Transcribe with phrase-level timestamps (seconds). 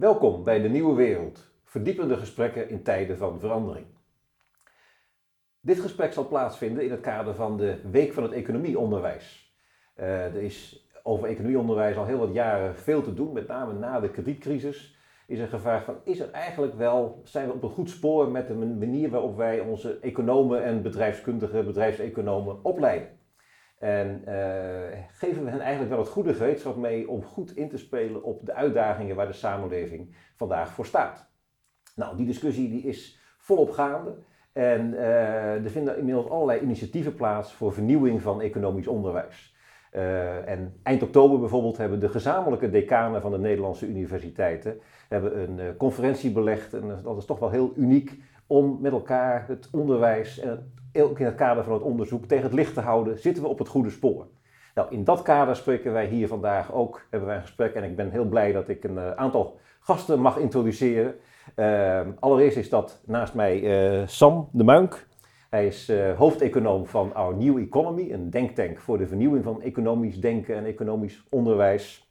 [0.00, 3.86] Welkom bij de Nieuwe Wereld, verdiepende gesprekken in tijden van verandering.
[5.60, 9.54] Dit gesprek zal plaatsvinden in het kader van de Week van het Economieonderwijs.
[9.96, 14.00] Uh, er is over economieonderwijs al heel wat jaren veel te doen, met name na
[14.00, 14.96] de kredietcrisis.
[15.26, 18.48] Is er gevraagd van, is er eigenlijk wel, zijn we op een goed spoor met
[18.48, 23.08] de manier waarop wij onze economen en bedrijfskundige bedrijfseconomen opleiden?
[23.78, 24.34] En uh,
[25.12, 28.46] geven we hen eigenlijk wel het goede gereedschap mee om goed in te spelen op
[28.46, 31.30] de uitdagingen waar de samenleving vandaag voor staat.
[31.94, 34.14] Nou, die discussie die is volop gaande.
[34.52, 39.54] En uh, er vinden inmiddels allerlei initiatieven plaats voor vernieuwing van economisch onderwijs.
[39.92, 45.76] Uh, en eind oktober bijvoorbeeld hebben de gezamenlijke decanen van de Nederlandse universiteiten hebben een
[45.76, 46.74] conferentie belegd.
[46.74, 50.72] En dat is toch wel heel uniek om met elkaar het onderwijs en
[51.04, 53.58] ook in het kader van het onderzoek tegen het licht te houden, zitten we op
[53.58, 54.26] het goede spoor.
[54.74, 57.96] Nou, in dat kader spreken wij hier vandaag ook, hebben wij een gesprek en ik
[57.96, 61.14] ben heel blij dat ik een uh, aantal gasten mag introduceren.
[61.56, 65.06] Uh, allereerst is dat naast mij uh, Sam de Muink.
[65.50, 70.56] Hij is hoofdeconoom van Our New Economy, een denktank voor de vernieuwing van economisch denken
[70.56, 72.10] en economisch onderwijs.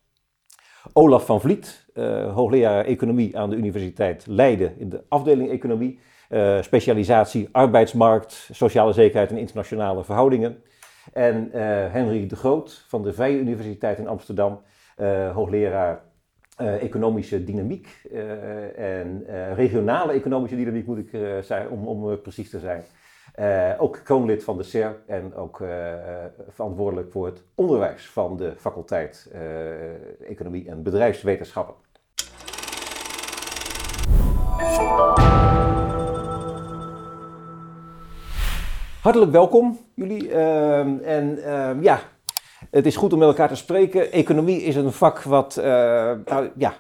[0.94, 1.86] Olaf van Vliet,
[2.34, 6.00] hoogleraar economie aan de Universiteit Leiden in de afdeling economie.
[6.30, 10.64] Uh, specialisatie arbeidsmarkt, sociale zekerheid en internationale verhoudingen.
[11.14, 11.54] En uh,
[11.92, 14.62] Henry de Groot van de Vrije Universiteit in Amsterdam,
[14.98, 16.02] uh, hoogleraar
[16.58, 17.88] economische dynamiek
[18.76, 21.09] en regionale economische dynamiek moet ik
[21.42, 22.84] zijn, om, om precies te zijn.
[23.80, 25.64] ook kroonlid van de CER en ook
[26.50, 29.31] verantwoordelijk voor het onderwijs van de faculteit
[30.28, 31.76] Economie en Bedrijfswetenschappen.
[39.06, 40.30] Hartelijk welkom jullie.
[40.30, 42.00] Uh, en uh, ja,
[42.72, 44.12] het is goed om met elkaar te spreken.
[44.12, 45.64] Economie is een vak wat, uh,
[46.25, 46.73] nou, ja,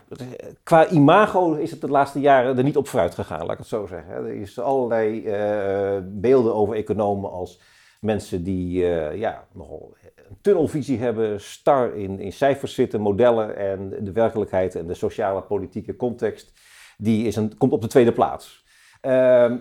[0.63, 3.67] qua imago is het de laatste jaren er niet op vooruit gegaan, laat ik het
[3.67, 4.13] zo zeggen.
[4.13, 7.61] Er is allerlei eh, beelden over economen als
[7.99, 8.85] mensen die
[9.17, 14.87] ja, nogal een tunnelvisie hebben, star in, in cijfers zitten, modellen en de werkelijkheid en
[14.87, 16.51] de sociale politieke context,
[16.97, 18.65] die is een, komt op de tweede plaats.
[19.01, 19.57] Ehm,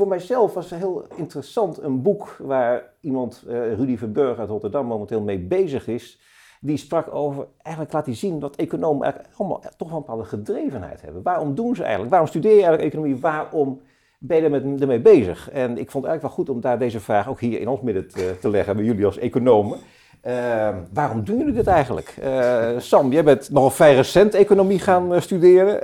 [0.00, 5.20] voor mijzelf was heel interessant een boek waar iemand, uh, Rudy Verburg uit Rotterdam, momenteel
[5.20, 6.20] mee bezig is.
[6.60, 11.02] Die sprak over, eigenlijk laat hij zien dat economen allemaal toch wel een bepaalde gedrevenheid
[11.02, 11.22] hebben.
[11.22, 12.10] Waarom doen ze eigenlijk?
[12.10, 13.20] Waarom studeer je eigenlijk economie?
[13.20, 13.80] Waarom
[14.18, 15.50] ben je er ermee bezig?
[15.50, 17.80] En ik vond het eigenlijk wel goed om daar deze vraag ook hier in ons
[17.80, 19.78] midden te, te leggen, bij jullie als economen.
[20.26, 22.16] Uh, waarom doen jullie dit eigenlijk?
[22.22, 25.82] Uh, Sam, jij bent nogal vrij recent economie gaan studeren.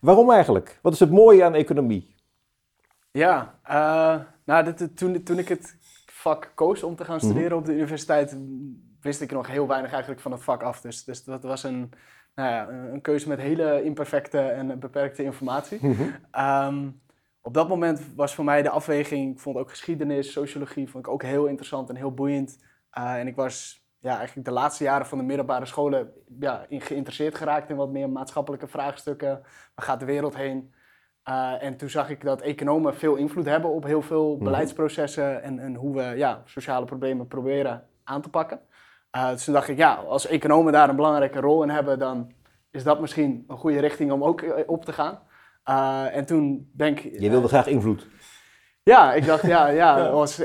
[0.00, 0.78] waarom eigenlijk?
[0.82, 2.16] Wat is het mooie aan economie?
[3.18, 7.64] Ja, uh, nou, dit, toen, toen ik het vak koos om te gaan studeren op
[7.64, 8.36] de universiteit,
[9.00, 10.80] wist ik nog heel weinig eigenlijk van het vak af.
[10.80, 11.92] Dus, dus dat was een,
[12.34, 15.80] nou ja, een keuze met hele imperfecte en beperkte informatie.
[16.38, 17.00] um,
[17.40, 21.12] op dat moment was voor mij de afweging, ik vond ook geschiedenis, sociologie, vond ik
[21.12, 22.58] ook heel interessant en heel boeiend.
[22.98, 26.80] Uh, en ik was ja, eigenlijk de laatste jaren van de middelbare scholen ja, in
[26.80, 29.40] geïnteresseerd geraakt in wat meer maatschappelijke vraagstukken.
[29.74, 30.72] Waar gaat de wereld heen?
[31.28, 34.44] Uh, en toen zag ik dat economen veel invloed hebben op heel veel mhm.
[34.44, 38.60] beleidsprocessen en, en, hoe we ja, sociale problemen proberen aan te pakken.
[39.16, 42.32] Uh, dus toen dacht ik, ja, als economen daar een belangrijke rol in hebben, dan
[42.70, 45.18] is dat misschien een goede richting om ook eh, op te gaan.
[45.68, 47.20] Uh, en toen denk ik...
[47.20, 48.06] Je wilde graag invloed.
[48.88, 50.36] Ja, ik dacht, ja, ja, als,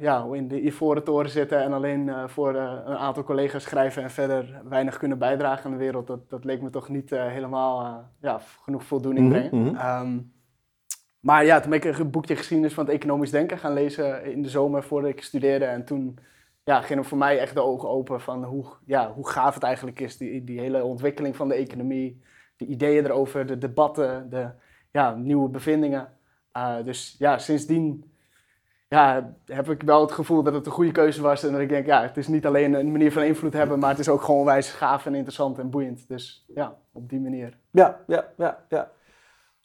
[0.00, 4.60] ja in de ivoren toren zitten en alleen voor een aantal collega's schrijven en verder
[4.68, 8.84] weinig kunnen bijdragen aan de wereld, dat, dat leek me toch niet helemaal ja, genoeg
[8.84, 9.68] voldoening mhm, brengen.
[9.68, 10.34] Mm -hmm.
[11.26, 14.42] Maar ja, toen ben ik een boekje geschiedenis van het economisch denken gaan lezen in
[14.42, 15.64] de zomer voordat ik studeerde.
[15.64, 16.18] En toen
[16.64, 20.00] ja, gingen voor mij echt de ogen open van hoe, ja, hoe gaaf het eigenlijk
[20.00, 22.22] is, die, die hele ontwikkeling van de economie.
[22.56, 24.50] De ideeën erover, de debatten, de
[24.90, 26.15] ja, nieuwe bevindingen.
[26.56, 28.04] Uh, dus ja, sindsdien
[28.88, 31.44] ja, heb ik wel het gevoel dat het een goede keuze was.
[31.44, 33.90] En dat ik denk, ja, het is niet alleen een manier van invloed hebben, maar
[33.90, 36.08] het is ook gewoon wijs gaaf en interessant en boeiend.
[36.08, 37.58] Dus ja, op die manier.
[37.70, 38.90] Ja, ja, ja, ja.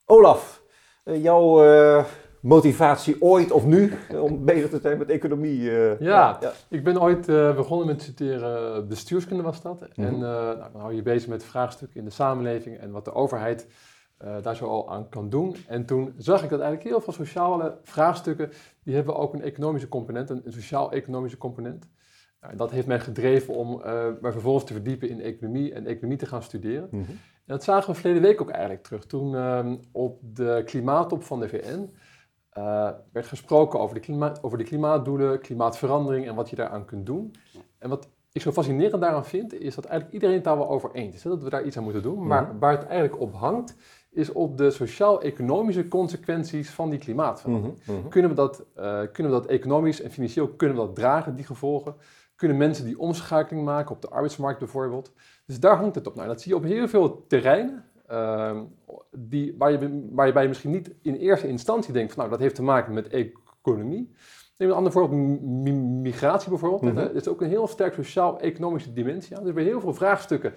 [0.06, 0.63] Olaf,
[1.04, 2.06] eh, jouw uh,
[2.42, 5.60] motivatie ooit of nu om bezig te zijn met economie?
[5.60, 7.25] Uh, ja, ja, ik ben ooit
[7.56, 9.88] begonnen met studeren bestuurskunde was dat.
[9.95, 13.13] Mm En nou, dan hou je bezig met vraagstukken in de samenleving en wat de
[13.13, 13.68] overheid
[14.41, 15.56] daar zo al aan kan doen.
[15.68, 18.51] En toen zag ik dat eigenlijk heel veel sociale vraagstukken,
[18.83, 21.89] die hebben ook een economische component, een, sociaal-economische component.
[22.41, 23.83] Nou, dat heeft mij gedreven om uh,
[24.21, 26.88] me vervolgens te verdiepen in economie en economie te gaan studeren.
[26.91, 27.06] Mm
[27.51, 29.06] dat zagen we verleden week ook eigenlijk terug.
[29.06, 31.89] Toen uh, op de klimaattop van de VN
[32.57, 37.35] uh, werd gesproken over de, over de klimaatdoelen, klimaatverandering en wat je daaraan kunt doen.
[37.77, 40.91] En wat ik zo fascinerend daaraan vind, is dat eigenlijk iedereen het daar wel over
[40.91, 41.24] eens is.
[41.24, 42.17] Hè, dat we daar iets aan moeten doen.
[42.17, 42.27] Mhm.
[42.27, 43.75] Maar waar het eigenlijk op hangt,
[44.12, 47.80] is op de sociaal-economische consequenties van die klimaatverandering.
[47.86, 48.08] Mhm, mhm.
[48.08, 51.46] Kunnen we, dat, eh, kunnen we dat economisch en financieel kunnen we dat dragen, die
[51.46, 51.96] gevolgen?
[52.36, 55.12] Kunnen mensen die omschakeling maken op de arbeidsmarkt bijvoorbeeld?
[55.46, 56.16] Dus daar hangt het op.
[56.16, 57.86] Nou, dat zie je op heel veel terreinen.
[58.08, 58.63] ehm,
[59.12, 62.56] die, waar, je, waarbij je misschien niet in eerste instantie denkt van nou dat heeft
[62.56, 64.12] te maken met economie.
[64.58, 65.42] Neem een ander voorbeeld,
[66.02, 66.81] migratie bijvoorbeeld.
[66.81, 66.98] Mhm.
[66.98, 69.44] Er is ook een heel sterk sociaal-economische dimensie aan.
[69.44, 70.54] Dus bij heel veel vraagstukken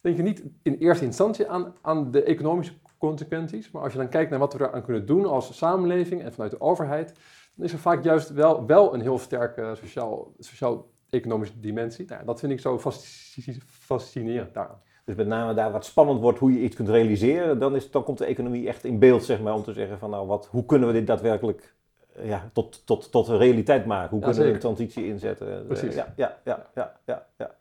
[0.00, 2.72] denk je niet in eerste instantie aan, aan de economische
[3.08, 3.70] consequenties.
[3.70, 6.50] Maar als je dan kijkt naar wat we daaraan kunnen doen als samenleving en vanuit
[6.50, 7.12] de overheid,
[7.54, 12.06] dan is er vaak juist wel, wel een heel sterke sociaal, sociaal-economische dimensie.
[12.08, 14.80] Nou, dat vind ik zo fasci- fascinerend daaraan.
[15.04, 18.02] Dus met name daar wat spannend wordt hoe je iets kunt realiseren, dan, is, dan
[18.04, 20.64] komt de economie echt in beeld, zeg maar, om te zeggen van nou, wat, hoe
[20.64, 21.74] kunnen we dit daadwerkelijk
[22.14, 24.10] eh, ja, tot, tot, tot een realiteit maken?
[24.10, 25.60] Hoe Ja, kunnen we een transitie inzetten?
[25.60, 25.94] Eh, Precies.
[25.94, 27.54] Ja, ja, ja, ja, ja, ja.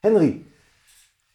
[0.00, 0.44] Henry,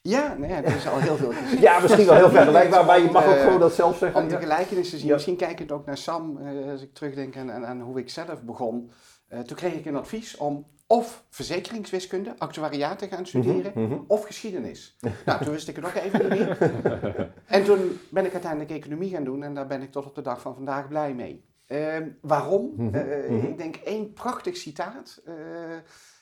[0.03, 1.31] Ja, nou ja, dat is al heel veel
[1.67, 4.21] ja, misschien wel heel vergelijkbaar, maar je mag ook Eh, gewoon dat zelf zeggen.
[4.21, 7.51] Om de gelijkenis te zien, misschien kijkend ook naar Sam, eh, als ik terugdenk aan,
[7.51, 8.91] aan, aan hoe ik zelf begon.
[9.27, 13.99] Eh, toen kreeg ik een advies om of verzekeringswiskunde, actuariaat te gaan studeren, Mhm, mhm.
[14.07, 14.97] of geschiedenis.
[15.25, 16.57] nou, toen wist ik het ook even niet meer.
[17.45, 20.21] En toen ben ik uiteindelijk economie gaan doen en daar ben ik tot op de
[20.21, 21.45] dag van vandaag blij mee.
[21.67, 22.73] Ehm, waarom?
[22.75, 22.87] Mhm,
[23.29, 23.45] mhm.
[23.45, 25.21] Ik denk één prachtig citaat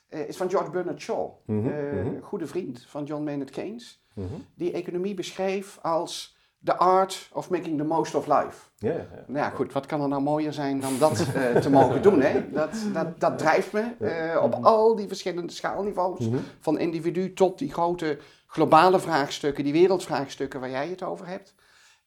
[0.10, 1.98] eh, is van George Bernard Shaw, Mhm, mhm.
[1.98, 4.26] een goede vriend van John Maynard Keynes, Mhm.
[4.56, 8.68] die economie beschreef als the art of making the most of life.
[8.78, 9.08] Ja, ja.
[9.28, 12.22] Nou ja, goed, wat kan er nou mooier zijn dan dat eh, te mogen doen,
[12.22, 12.52] hè?
[12.52, 16.38] Dat, dat, dat drijft me eh, op al die verschillende schaalniveaus, Mhm.
[16.60, 18.18] van individu tot die grote
[18.48, 21.54] globale vraagstukken, die wereldvraagstukken waar jij het over hebt.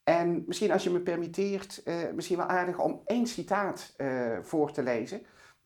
[0.05, 3.93] En misschien als je me permitteert, eh, misschien wel aardig om één citaat
[4.43, 5.23] voor te lezen,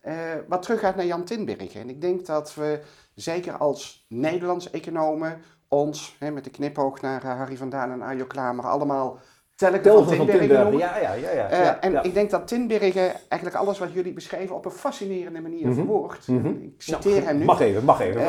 [0.06, 0.14] eh,
[0.48, 1.80] wat teruggaat naar Jan Tinbergen.
[1.80, 2.80] En ik denk dat we,
[3.14, 8.02] zeker als Nederlandse economen, ons, hè, met de knipoog naar eh, Harry van Daan en
[8.02, 9.18] Arjo Klamer, allemaal
[9.56, 11.30] telkens van Telgen van Tinbergen ja, ja, ja.
[11.32, 12.02] ja, Eh, ja, en ja.
[12.02, 15.74] ik denk dat Tinbergen eigenlijk alles wat jullie beschreven op een fascinerende manier Mhm.
[15.74, 16.28] verwoordt.
[16.28, 16.46] Mhm.
[16.46, 17.44] Ik citeer hem nu.
[17.44, 18.22] Mag even, mag even.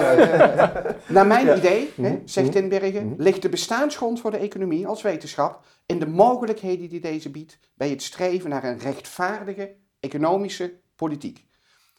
[1.08, 1.56] Naar mijn Ja.
[1.56, 2.18] idee, hè, Mhm.
[2.26, 2.56] zegt Mhm.
[2.56, 7.60] Tinbergen, ligt de bestaansgrond voor de economie als wetenschap in de mogelijkheden die deze biedt
[7.76, 11.46] bij het streven naar een rechtvaardige economische politiek.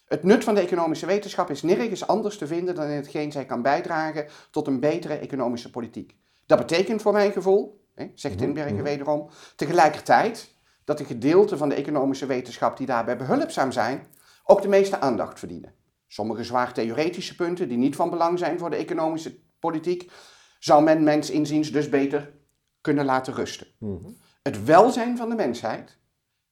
[0.09, 3.45] Het nut van de economische wetenschap is nergens anders te vinden dan in hetgeen zij
[3.45, 6.17] kan bijdragen tot een betere economische politiek.
[6.47, 8.85] Dat betekent voor mijn gevoel, hè, zegt Mhm, Tinbergen mhm.
[8.85, 14.07] wederom, tegelijkertijd dat de gedeelten van de economische wetenschap die daarbij behulpzaam zijn,
[14.45, 15.75] ook de meeste aandacht verdienen.
[16.07, 20.11] Sommige zwaar theoretische punten die niet van belang zijn voor de economische politiek,
[20.59, 22.33] zou men mens inziens dus beter
[22.81, 23.67] kunnen laten rusten.
[23.79, 24.11] Mhm.
[24.43, 25.99] Het welzijn van de mensheid,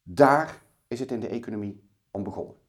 [0.02, 2.64] daar is het in de economie om begonnen.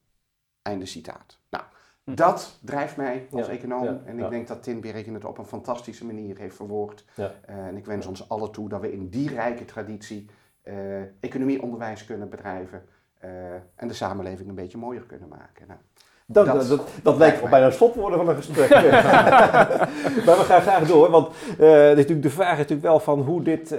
[0.68, 1.38] Einde citaat.
[1.50, 1.64] Nou,
[2.04, 3.84] dat drijft mij als Ja, econoom.
[3.84, 4.24] ja, en ja.
[4.24, 7.06] ik denk dat Tinbergen het op een fantastische manier heeft verwoord.
[7.16, 7.26] Eh,
[7.68, 10.26] en ik wens ons allen toe dat we in die rijke traditie
[10.62, 10.74] eh,
[11.20, 12.84] economieonderwijs kunnen bedrijven.
[13.20, 13.30] eh,
[13.76, 15.68] en de samenleving een beetje mooier kunnen maken.
[15.68, 15.80] Nou,
[16.26, 17.50] Dat, Dat- dat, dat, dat lijkt mij.
[17.50, 18.70] bijna een slotwoorden van een gesprek.
[20.26, 21.60] maar we gaan graag door, want is
[21.96, 23.70] natuurlijk de vraag is natuurlijk wel van hoe dit,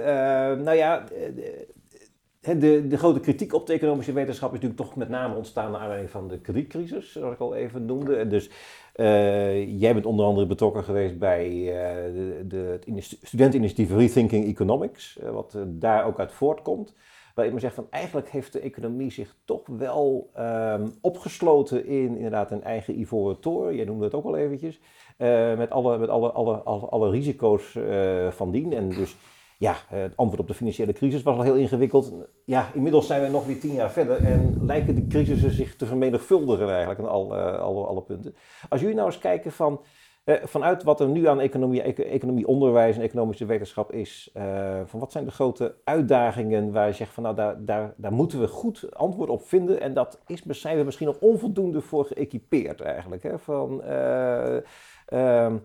[0.63, 1.03] nou ja,
[2.39, 5.81] de, de grote kritiek op de economische wetenschap is natuurlijk toch met name ontstaan naar
[5.81, 8.15] aanleiding van de kredietcrisis, zoals ik al even noemde.
[8.15, 8.49] En dus
[8.93, 14.45] eh, jij bent onder andere betrokken geweest bij eh, de, de, het initi- studenteninitiatief Rethinking
[14.45, 16.95] Economics, eh, wat daar ook uit voortkomt.
[17.35, 22.51] Waarin men zegt van eigenlijk heeft de economie zich toch wel ehm, opgesloten in inderdaad
[22.51, 23.75] een eigen ivoren toren.
[23.75, 24.79] Jij noemde het ook al eventjes.
[25.57, 27.77] met alle, met alle, alle, alle, alle risico's
[28.29, 28.73] van dien.
[28.73, 29.15] En dus
[29.59, 32.13] ja, eh, het antwoord op de financiële crisis was al heel ingewikkeld.
[32.45, 35.85] Ja, inmiddels zijn we nog weer tien jaar verder en lijken die crisissen zich te
[35.85, 38.35] vermenigvuldigen eigenlijk aan al, eh, alle, alle punten.
[38.69, 39.81] Als jullie nou eens kijken van,
[40.23, 44.31] eh, vanuit wat er nu aan economie, eco- economie, onderwijs en economische wetenschap is,
[44.85, 48.39] van wat zijn de grote uitdagingen waar je zegt van nou daar, daar, daar moeten
[48.39, 52.81] we goed antwoord op vinden en dat is, zijn we misschien nog onvoldoende voor geëquipeerd
[52.81, 53.23] eigenlijk.
[53.23, 53.39] Hè?
[53.39, 54.57] Van, eh,
[55.05, 55.57] ehm,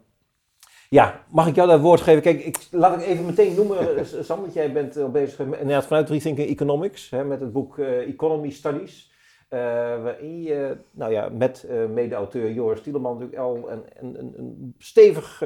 [0.88, 2.22] ja, mag ik jou dat woord geven?
[2.22, 5.84] Kijk, ik, laat ik even meteen noemen, eh, Sam, want jij bent al bezig met,
[5.86, 9.12] vanuit Rethinking Economics, hè, met het boek eh, Economy Studies.
[9.48, 9.58] eh,
[10.02, 15.42] waarin je nou ja, met eh, mede-auteur Joris Tieleman natuurlijk al een, een, een, stevig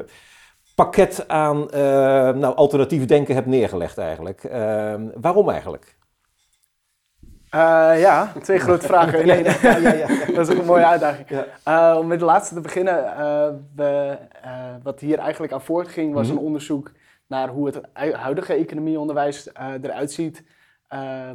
[0.75, 1.79] pakket aan eh,
[2.33, 4.41] nou, alternatief denken hebt neergelegd eigenlijk.
[5.21, 5.97] Waarom eigenlijk?
[7.49, 9.43] Eh, ja, twee grote vragen in één.
[9.61, 10.07] Ja, ja, ja.
[10.33, 11.27] dat is ook een mooie uitdaging.
[11.63, 14.17] Eh, om met de laatste te beginnen, eh, we,
[14.83, 16.37] wat hier eigenlijk aan voortging was Mhm.
[16.37, 16.91] een onderzoek
[17.27, 19.49] naar hoe het hu- huidige economieonderwijs
[19.81, 20.43] eruit ziet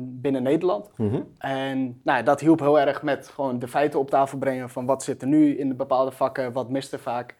[0.01, 0.91] binnen Nederland.
[0.97, 1.21] Mhm.
[1.39, 5.03] En nou, dat hielp heel erg met gewoon de feiten op tafel brengen van wat
[5.03, 7.37] zit er nu in de bepaalde vakken, wat mist er vaak.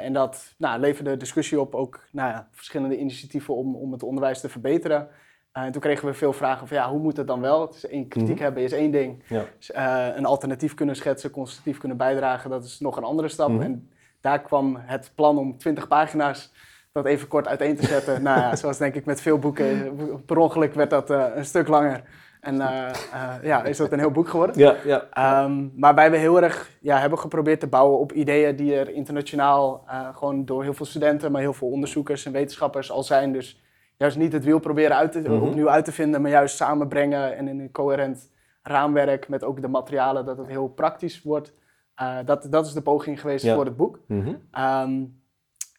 [0.00, 4.40] En dat nou, leverde discussie op, ook nou ja, verschillende initiatieven om, om het onderwijs
[4.40, 5.08] te verbeteren.
[5.56, 7.60] Uh, en toen kregen we veel vragen van ja, hoe moet het dan wel?
[7.60, 8.42] Het is één kritiek Mhm.
[8.42, 9.22] hebben is één ding.
[9.28, 9.44] Ja.
[9.58, 13.48] Dus, eh, een alternatief kunnen schetsen, constructief kunnen bijdragen, dat is nog een andere stap.
[13.48, 13.62] Mhm.
[13.62, 13.90] En
[14.20, 16.52] daar kwam het plan om 20 pagina's
[16.92, 18.22] dat even kort uiteen te zetten.
[18.22, 21.68] nou ja, zoals denk ik met veel boeken, per ongeluk werd dat eh, een stuk
[21.68, 22.02] langer.
[22.40, 24.58] En eh, eh, ja, is dat een heel boek geworden.
[24.58, 25.06] Ja, ja.
[25.12, 29.84] Ehm, waarbij we heel erg ja, hebben geprobeerd te bouwen op ideeën die er internationaal
[29.86, 33.32] eh, gewoon door heel veel studenten, maar heel veel onderzoekers en wetenschappers al zijn.
[33.32, 33.60] Dus
[33.98, 35.32] juist niet het wiel proberen uit te, Mhm.
[35.42, 38.30] opnieuw uit te vinden, maar juist samenbrengen en in een coherent
[38.62, 41.52] raamwerk met ook de materialen, dat het heel praktisch wordt.
[41.94, 43.54] Eh, dat, dat is de poging geweest Ja.
[43.54, 44.00] voor het boek.
[44.06, 44.34] Mhm.
[44.50, 45.04] Ehm,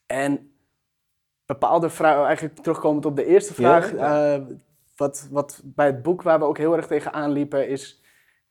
[0.07, 0.51] en
[1.45, 3.91] bepaalde vragen, eigenlijk terugkomend op de eerste vraag.
[3.95, 4.41] Ja, eh,
[4.95, 8.01] wat, wat bij het boek waar we ook heel erg tegen aanliepen, is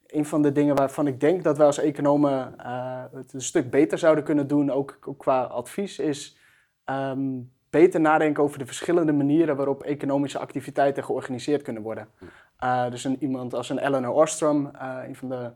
[0.07, 3.69] een van de dingen waarvan ik denk dat wij als economen eh, het een stuk
[3.69, 6.37] beter zouden kunnen doen, ook, ook qua advies, is
[6.83, 7.29] ehm,
[7.69, 12.07] beter nadenken over de verschillende manieren waarop economische activiteiten georganiseerd kunnen worden.
[12.57, 15.49] Eh, dus een, iemand als een Eleanor Ostrom, eh, een van de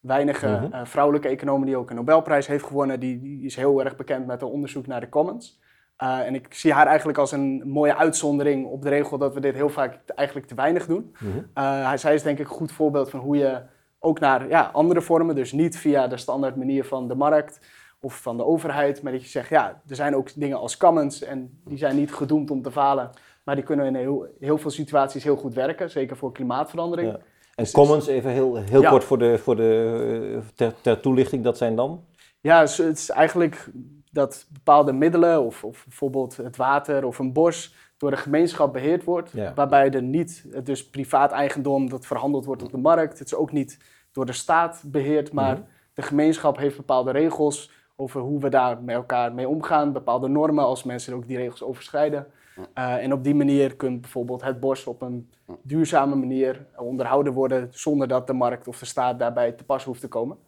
[0.00, 0.72] weinige Mhm.
[0.72, 4.26] eh, vrouwelijke economen die ook een Nobelprijs heeft gewonnen, die, die is heel erg bekend
[4.26, 5.60] met een onderzoek naar de commons.
[5.96, 9.54] En ik zie haar eigenlijk als een mooie uitzondering op de regel dat we dit
[9.54, 11.14] heel vaak eigenlijk te weinig doen.
[11.18, 11.96] Mhm.
[11.98, 13.60] Zij is denk ik een goed voorbeeld van hoe je
[13.98, 17.60] ook naar ja, andere vormen, dus niet via de standaard manier van de markt
[18.00, 21.22] of van de overheid, maar dat je zegt, ja, er zijn ook dingen als commons
[21.22, 23.10] en die zijn niet gedoemd om te falen,
[23.44, 27.10] maar die kunnen in heel, heel veel situaties heel goed werken, zeker voor klimaatverandering.
[27.10, 27.16] Ja.
[27.54, 28.90] En Dus- commons, even heel, heel Ja.
[28.90, 32.04] kort voor de, voor de, eh, ter, ter toelichting, dat zijn dan?
[32.40, 33.70] Ja, het is eigenlijk
[34.12, 39.04] dat bepaalde middelen, of, of bijvoorbeeld het water of een bos, door de gemeenschap beheerd
[39.04, 39.30] wordt.
[39.32, 39.52] Ja.
[39.54, 43.18] Waarbij er niet, dus privaat eigendom dat verhandeld wordt op de markt.
[43.18, 43.78] Het is ook niet
[44.12, 45.62] door de staat beheerd, maar Mhm.
[45.94, 49.92] de gemeenschap heeft bepaalde regels over hoe we daar met elkaar mee omgaan.
[49.92, 52.26] Bepaalde normen als mensen ook die regels overschrijden.
[52.74, 55.30] Eh, en op die manier kunt bijvoorbeeld het bos op een
[55.62, 60.00] duurzame manier onderhouden worden zonder dat de markt of de staat daarbij te pas hoeft
[60.00, 60.38] te komen.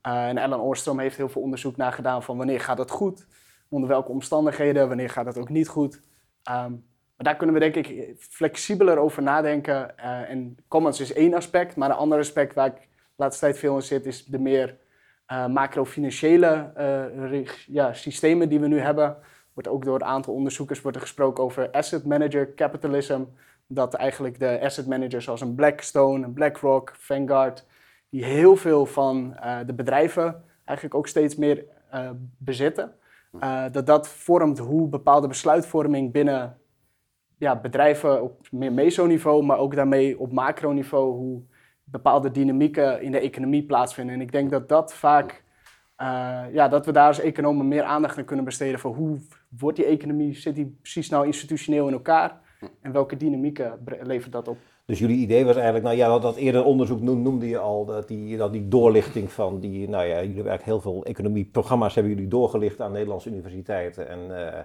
[0.00, 3.26] Eh, en Ellen Oorstrom heeft heel veel onderzoek naar gedaan van wanneer gaat het goed,
[3.68, 6.00] onder welke omstandigheden, wanneer gaat het ook niet goed.
[6.42, 6.70] Ehm,
[7.16, 9.98] maar daar kunnen we denk ik flexibeler over nadenken.
[9.98, 12.86] Eh, en commons is één aspect, maar een ander aspect waar ik de
[13.16, 14.78] laatste tijd veel in zit, is de meer
[15.30, 19.16] eh, macrofinanciële eh, ja, systemen die we nu hebben.
[19.52, 23.22] Wordt ook door een aantal onderzoekers wordt er gesproken over asset manager capitalism.
[23.66, 27.66] Dat eigenlijk de asset managers zoals een Blackstone, een BlackRock, Vanguard,
[28.08, 31.64] die heel veel van eh, de bedrijven eigenlijk ook steeds meer
[32.38, 32.94] bezitten.
[33.72, 36.58] Dat dat vormt hoe bepaalde besluitvorming binnen
[37.38, 41.42] ja, bedrijven op meer mesoniveau, maar ook daarmee op macroniveau, hoe
[41.90, 44.14] bepaalde dynamieken in de economie plaatsvinden.
[44.14, 45.44] En ik denk dat dat vaak,
[45.96, 49.18] eh, ja, dat we daar als economen meer aandacht aan kunnen besteden voor hoe
[49.58, 52.40] wordt die economie, zit die precies nou institutioneel in elkaar
[52.82, 54.56] en welke dynamieken levert dat op.
[54.84, 58.08] Dus jullie idee was eigenlijk, nou ja, dat, eerder onderzoek noem- noemde je al, dat
[58.08, 62.12] die, dat die doorlichting van die, nou ja, jullie hebben eigenlijk heel veel economieprogramma's hebben
[62.12, 64.08] jullie doorgelicht aan Nederlandse universiteiten.
[64.08, 64.60] En eh,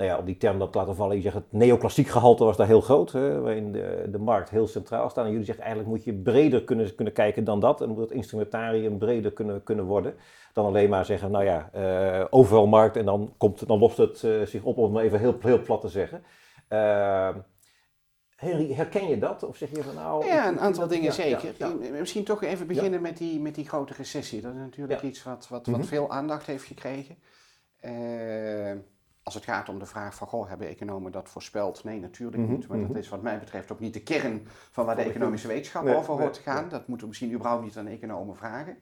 [0.00, 2.66] nou ja, op die term dat laten vallen, je zegt het neoclassiek gehalte was daar
[2.66, 5.24] heel groot, hè, waarin de, de markt heel centraal staat.
[5.24, 8.10] En jullie zeggen eigenlijk moet je breder kunnen, kunnen kijken dan dat en moet het
[8.10, 10.14] instrumentarium breder kunnen, kunnen worden.
[10.52, 14.24] Dan alleen maar zeggen, nou ja, eh, overal markt en dan, komt, dan lost het
[14.24, 16.22] eh, zich op, om even heel, heel plat te zeggen.
[16.68, 17.34] Eh,
[18.36, 19.42] Henry, herken je dat?
[19.42, 20.26] Of zeg je van nou...
[20.26, 21.54] Ja, een aantal dat- dingen ja, zeker.
[21.56, 21.90] ja, ja.
[21.98, 24.40] Misschien toch even beginnen met, die, met die grote recessie.
[24.40, 25.76] Dat is natuurlijk iets wat, wat, Mhm.
[25.76, 27.16] wat veel aandacht heeft gekregen.
[27.80, 28.72] Eh,
[29.22, 31.84] als het gaat om de vraag van, goh, hebben economen dat voorspeld?
[31.84, 32.68] Nee, natuurlijk Mhm, niet.
[32.68, 32.86] Maar mhm.
[32.86, 35.94] dat is wat mij betreft ook niet de kern van waar de economische wetenschap Nee,
[35.96, 36.60] over hoort te gaan.
[36.60, 36.70] nee.
[36.70, 38.78] Dat moeten we misschien überhaupt niet aan economen vragen.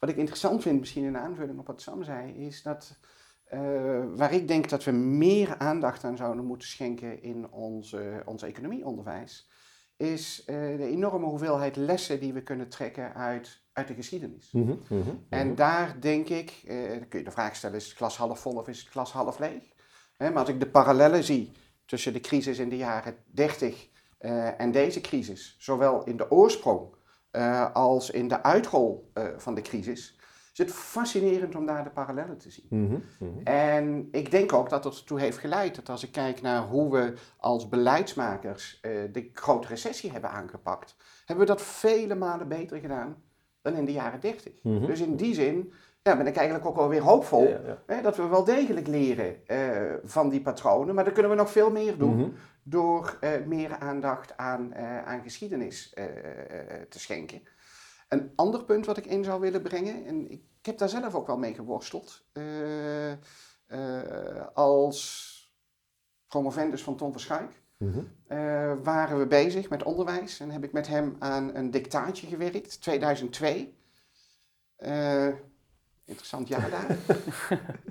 [0.00, 2.98] Wat ik interessant vind, misschien in aanvulling op wat Sam zei, is dat
[3.44, 3.60] eh,
[4.16, 9.48] waar ik denk dat we meer aandacht aan zouden moeten schenken in onze, ons economieonderwijs,
[9.96, 14.50] is eh, de enorme hoeveelheid lessen die we kunnen trekken uit, uit de geschiedenis.
[14.52, 15.56] Mhm, mhm, En mhm.
[15.56, 18.52] daar denk ik, eh, dan kun je de vraag stellen, is het glas half vol
[18.56, 19.62] of is het glas half leeg?
[20.28, 21.52] Maar als ik de parallellen zie
[21.84, 26.94] tussen de crisis in de jaren 30 eh, en deze crisis, zowel in de oorsprong
[27.30, 30.18] eh, als in de uitrol eh, van de crisis,
[30.52, 32.66] is het fascinerend om daar de parallellen te zien.
[32.68, 33.42] Mhm, mhm.
[33.44, 36.92] En ik denk ook dat dat ertoe heeft geleid dat als ik kijk naar hoe
[36.92, 38.80] we als beleidsmakers
[39.12, 43.22] de grote recessie hebben aangepakt, hebben we dat vele malen beter gedaan
[43.62, 44.52] dan in de jaren 30.
[44.62, 44.86] Mhm.
[44.86, 47.82] Dus in die zin ja, ben ik eigenlijk ook wel weer hoopvol Ja, ja.
[47.86, 51.50] hè, dat we wel degelijk leren eh, van die patronen, maar dan kunnen we nog
[51.50, 52.28] veel meer doen Mhm.
[52.62, 55.92] door eh, meer aandacht aan, eh, aan geschiedenis
[56.88, 57.42] te schenken.
[58.08, 61.26] Een ander punt wat ik in zou willen brengen, en ik heb daar zelf ook
[61.26, 62.24] wel mee geworsteld,
[64.54, 65.28] als
[66.28, 67.60] promovendus van Tom Verschuik
[68.26, 72.80] eh, waren we bezig met onderwijs en heb ik met hem aan een dictaatje gewerkt,
[72.80, 73.74] 2002.
[76.10, 76.96] Interessant jaar daar.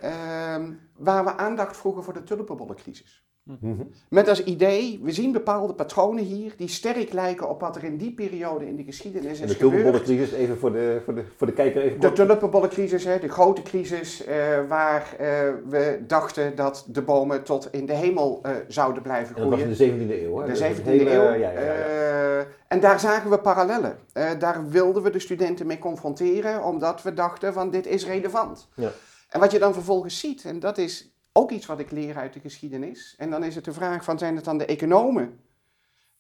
[0.01, 3.28] Ehm, waar we aandacht vroegen voor de tulpenbollencrisis.
[3.61, 3.81] Mhm.
[4.09, 7.97] Met als idee, we zien bepaalde patronen hier die sterk lijken op wat er in
[7.97, 9.59] die periode in de geschiedenis En is de gebeurd.
[9.73, 13.61] tulpenbollencrisis, even voor de, voor, de, voor de kijker even De tulpenbollencrisis, hè, de grote
[13.61, 14.35] crisis, eh,
[14.67, 15.27] waar eh,
[15.69, 19.59] we dachten dat de bomen tot in de hemel eh, zouden blijven En dat was
[19.59, 19.89] groeien.
[19.89, 20.41] in de 17e eeuw, hè?
[20.45, 21.21] De Dat is een 17e hele- eeuw.
[21.21, 22.45] Ja, ja, ja, ja.
[22.67, 23.97] En daar zagen we parallellen.
[24.39, 28.67] Daar wilden we de studenten mee confronteren, omdat we dachten van dit is relevant.
[28.73, 28.91] Ja.
[29.29, 32.33] En wat je dan vervolgens ziet, en dat is ook iets wat ik leer uit
[32.33, 35.39] de geschiedenis, en dan is het de vraag van zijn het dan de economen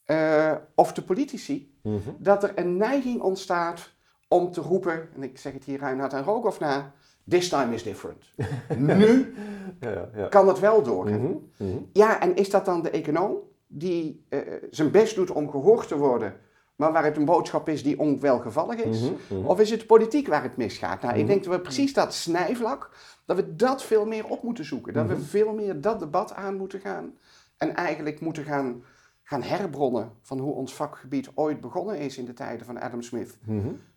[0.05, 2.09] eh, of de politici, Mhm.
[2.17, 3.89] dat er een neiging ontstaat
[4.27, 6.93] om te roepen, en ik zeg het hier Reinhard en Rogoff na,
[7.27, 8.23] this time is different.
[8.77, 9.33] nu
[9.79, 10.27] Ja, ja, ja.
[10.27, 11.19] kan het wel doorgaan.
[11.21, 11.77] Mhm, mhm.
[11.93, 13.37] Ja, en is dat dan de econoom
[13.67, 14.39] die eh,
[14.69, 16.33] zijn best doet om gehoord te worden,
[16.79, 19.01] maar waar het een boodschap is die onwelgevallig is?
[19.01, 19.45] Mhm, mhm.
[19.45, 21.01] Of is het politiek waar het misgaat?
[21.01, 21.27] Nou, ik Mhm.
[21.29, 22.89] denk dat we precies dat snijvlak,
[23.25, 24.93] dat we dat veel meer op moeten zoeken.
[24.93, 27.13] Dat we veel meer dat debat aan moeten gaan.
[27.57, 28.83] En eigenlijk moeten gaan,
[29.23, 33.37] gaan herbronnen van hoe ons vakgebied ooit begonnen is in de tijden van Adam Smith.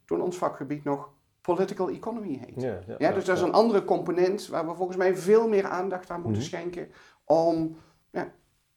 [0.05, 1.09] Toen ons vakgebied nog
[1.41, 2.63] political economy heet.
[2.63, 5.65] Ja, ja, Ja, dus dat is een andere component waar we volgens mij veel meer
[5.67, 6.89] aandacht aan moeten schenken
[7.25, 7.77] om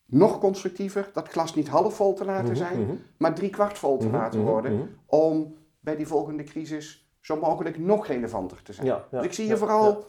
[0.05, 2.91] nog constructiever dat glas niet half vol te laten Mhm, zijn, mhm.
[3.17, 4.83] maar drie kwart vol te Mhm, laten mhm, worden, mhm.
[5.05, 8.88] om bij die volgende crisis zo mogelijk nog relevanter te zijn.
[8.88, 10.05] Ja, ja, dus ik zie ja, hier vooral,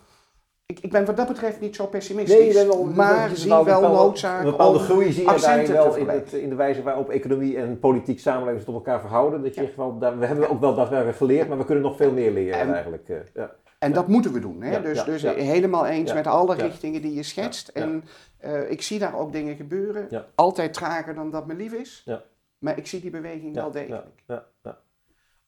[0.66, 3.48] ik, ik ben wat dat betreft niet zo pessimistisch, Nee, je bent wel, maar zie
[3.50, 6.82] wel bepaalde- noodzaak Een bepaalde groei zie je daarin wel in, het, in de wijze
[6.82, 9.42] waarop economie en politiek samenleving tot elkaar verhouden.
[9.42, 9.68] Dat je Ja.
[9.76, 12.58] wel, daar, we hebben ook wel daadwerkelijk geleerd, maar we kunnen nog veel meer leren
[12.60, 13.08] En- eigenlijk.
[13.08, 13.54] eh, ja.
[13.86, 14.62] En dat moeten we doen.
[14.62, 14.82] Hè?
[14.82, 17.68] Dus dus helemaal eens met alle richtingen die je schetst.
[17.68, 18.04] En
[18.38, 20.26] eh, ik zie daar ook dingen gebeuren.
[20.34, 22.02] Altijd trager dan dat me lief is.
[22.04, 22.22] Ja.
[22.58, 24.22] Maar ik zie die beweging wel degelijk.
[24.26, 24.78] Ja, ja.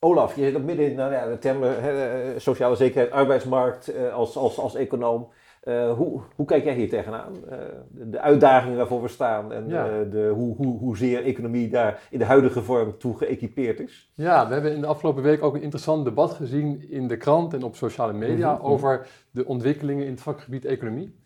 [0.00, 4.36] Olaf, je zit midden in nou, ja, de termen eh, sociale zekerheid, arbeidsmarkt eh, als,
[4.36, 5.28] als, als econoom.
[5.62, 7.32] Eh, hoe, hoe kijk jij hier tegenaan?
[7.48, 7.58] Eh,
[7.90, 9.86] de, uitdagingen waarvoor we staan en Ja.
[9.86, 14.12] eh, de, hoe, hoe, hoezeer economie daar in de huidige vorm toe geëquipeerd is?
[14.14, 17.54] Ja, we hebben in de afgelopen week ook een interessant debat gezien in de krant
[17.54, 18.72] en op sociale media Mhm, mhm.
[18.72, 21.16] over de ontwikkelingen in het vakgebied economie.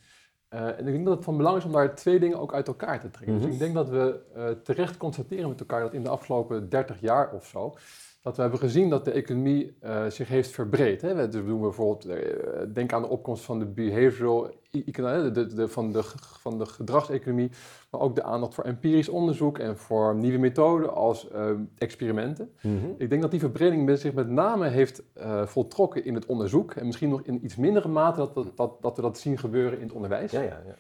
[0.49, 3.01] En ik denk dat het van belang is om daar twee dingen ook uit elkaar
[3.01, 3.35] te trekken.
[3.37, 3.45] Mhm.
[3.45, 4.21] Dus ik denk dat we
[4.64, 7.75] terecht constateren met elkaar dat in de afgelopen 30 jaar of zo,
[8.23, 11.01] dat we hebben gezien dat de economie eh, zich heeft verbreed.
[11.01, 11.15] Hè.
[11.29, 15.47] Dus we doen bijvoorbeeld, eh, denk aan de opkomst van de behavioral e- economie, de,
[15.47, 16.03] de, de, van, de,
[16.41, 17.51] van de gedragseconomie,
[17.91, 22.53] maar ook de aandacht voor empirisch onderzoek en voor nieuwe methoden als eh, experimenten.
[22.99, 26.73] Ik denk dat die verbreding zich met name heeft eh, voltrokken in het onderzoek.
[26.75, 29.79] En misschien nog in iets mindere mate dat, dat, dat, dat we dat zien gebeuren
[29.79, 30.31] in het onderwijs.
[30.31, 30.75] Ja, ja, ja.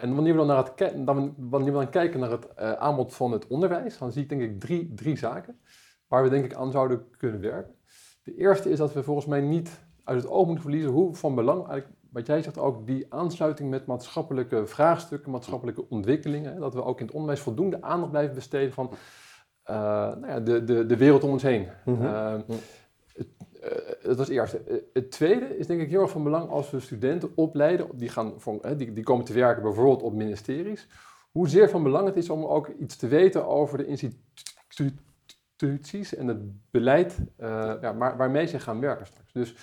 [0.00, 3.32] En wanneer we dan, naar het dan, wanneer we dan kijken naar het aanbod van
[3.32, 5.58] het onderwijs, dan zie ik denk ik drie, drie zaken
[6.14, 7.74] waar we denk ik aan zouden kunnen werken.
[8.22, 11.34] De eerste is dat we volgens mij niet uit het oog moeten verliezen hoe van
[11.34, 16.84] belang, eigenlijk wat jij zegt ook, die aansluiting met maatschappelijke vraagstukken, maatschappelijke ontwikkelingen, dat we
[16.84, 18.90] ook in het onderwijs voldoende aandacht blijven besteden van
[19.62, 21.68] eh, nou ja, de, de, de wereld om ons heen.
[21.84, 22.04] Mhm.
[22.04, 22.34] Eh,
[23.12, 23.28] het,
[23.60, 23.70] eh,
[24.02, 24.84] dat was het eerste.
[24.92, 28.32] Het tweede is denk ik heel erg van belang als we studenten opleiden, die, gaan
[28.36, 30.88] voor, die, die komen te werken bijvoorbeeld op ministeries,
[31.32, 33.86] hoezeer van belang het is om ook iets te weten over de
[35.68, 39.32] instituties en het beleid eh, ja, waar, waarmee ze gaan werken straks.
[39.32, 39.54] Dus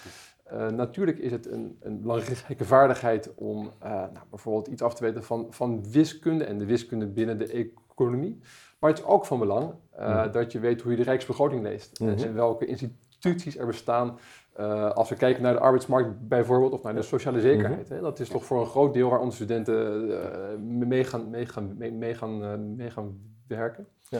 [0.44, 5.04] eh, natuurlijk is het een, een belangrijke vaardigheid om eh, nou, bijvoorbeeld iets af te
[5.04, 8.40] weten van, van wiskunde en de wiskunde binnen de economie.
[8.80, 10.32] Maar het is ook van belang Mhm.
[10.32, 12.10] dat je weet hoe je de Rijksbegroting leest Mhm.
[12.24, 14.18] en welke instituties er bestaan.
[14.94, 17.90] als we kijken naar de arbeidsmarkt bijvoorbeeld of naar de sociale zekerheid.
[17.90, 18.00] hè.
[18.02, 21.92] Dat is toch voor een groot deel waar onze studenten mee, gaan, mee, gaan, mee,
[21.92, 23.88] mee gaan, mee gaan werken.
[24.10, 24.20] Ja.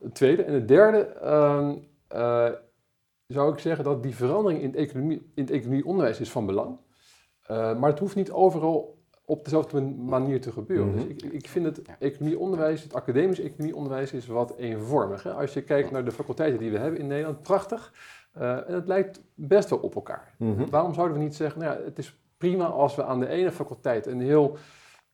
[0.00, 0.42] Het tweede.
[0.42, 1.76] En het derde ehm,
[2.08, 2.50] eh,
[3.26, 6.78] zou ik zeggen dat die verandering in het, economie, in het economieonderwijs is van belang.
[7.42, 10.88] Eh, maar het hoeft niet overal op dezelfde manier te gebeuren.
[10.88, 10.96] Mhm.
[10.96, 15.22] Dus ik, ik vind het economieonderwijs, het academisch economieonderwijs is wat eenvormig.
[15.22, 15.32] Hè?
[15.32, 17.92] Als je kijkt naar de faculteiten die we hebben in Nederland, prachtig.
[18.32, 20.34] Eh, en het lijkt best wel op elkaar.
[20.38, 20.70] Mhm.
[20.70, 23.50] Waarom zouden we niet zeggen, nou ja, het is prima als we aan de ene
[23.50, 24.56] faculteit een heel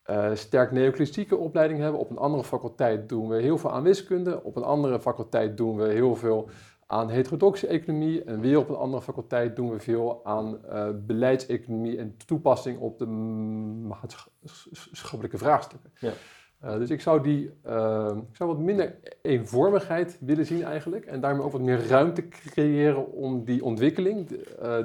[0.05, 2.01] eh, sterk neoclassieke opleiding hebben.
[2.01, 4.43] Op een andere faculteit doen we heel veel aan wiskunde.
[4.43, 6.49] Op een andere faculteit doen we heel veel
[6.87, 8.25] aan heterodoxe economie.
[8.25, 12.99] En weer op een andere faculteit doen we veel aan eh, beleidseconomie en toepassing op
[12.99, 13.07] de
[13.87, 15.91] maatschappelijke vraagstukken.
[15.99, 16.13] Ja.
[16.61, 21.05] Eh, dus ik zou, die, ik zou wat minder eenvormigheid willen zien eigenlijk.
[21.05, 24.29] En daarmee ook wat meer ruimte creëren om die ontwikkeling,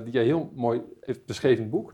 [0.04, 1.94] die jij heel mooi heeft beschreven in het boek,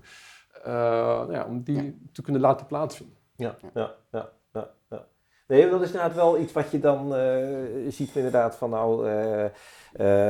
[0.65, 3.15] nou ja, om die te kunnen laten plaatsvinden.
[3.35, 4.29] Ja, ja, ja.
[4.53, 5.05] ja, ja.
[5.47, 7.47] Nee, dat is inderdaad wel iets wat je dan eh,
[7.89, 9.45] ziet inderdaad van nou, eh,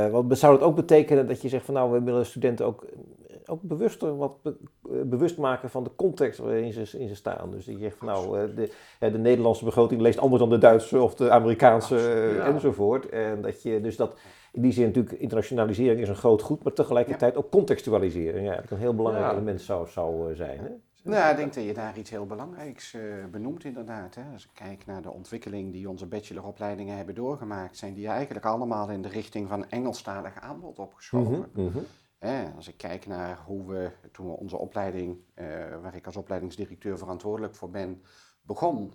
[0.05, 2.85] eh, wat zou het ook betekenen dat je zegt van nou, we willen studenten ook,
[3.45, 4.57] ook bewuster wat be-
[4.91, 7.51] eh, bewust maken van de context waarin ze, in ze staan.
[7.51, 10.49] Dus dat je zegt van nou, eh, de, eh, de Nederlandse begroting leest anders dan
[10.49, 12.45] de Duitse of de Amerikaanse eh, Ja.
[12.45, 13.09] enzovoort.
[13.09, 14.13] En dat je dus dat
[14.55, 18.47] in die zin natuurlijk internationalisering is een groot goed, maar tegelijkertijd ook contextualisering.
[18.47, 20.59] Ja, dat een heel belangrijk element zou, zou eh, zijn.
[20.59, 20.69] Hè?
[21.03, 24.15] Nou, ik denk dat je daar iets heel belangrijks eh, benoemt inderdaad.
[24.15, 24.21] Hè.
[24.33, 28.89] Als ik kijk naar de ontwikkeling die onze bacheloropleidingen hebben doorgemaakt, zijn die eigenlijk allemaal
[28.89, 31.45] in de richting van Engelstalig aanbod opgeschoven.
[31.53, 31.79] Mhm, mhm.
[32.19, 35.45] Hè, als ik kijk naar hoe we, toen we onze opleiding, eh,
[35.81, 38.01] waar ik als opleidingsdirecteur verantwoordelijk voor ben,
[38.41, 38.93] begon,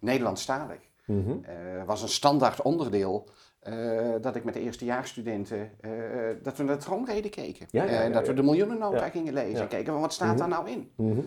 [0.00, 3.28] Nederlandstalig, Eh, was een standaard onderdeel
[3.60, 5.90] eh, dat ik met de eerstejaarsstudenten, eh
[6.42, 7.66] dat we naar de troonrede keken.
[7.70, 10.38] Ja, ja, ja, dat we de miljoenennota gingen lezen en keken van wat staat Mhm.
[10.38, 10.90] daar nou in.
[10.96, 11.20] Mhm.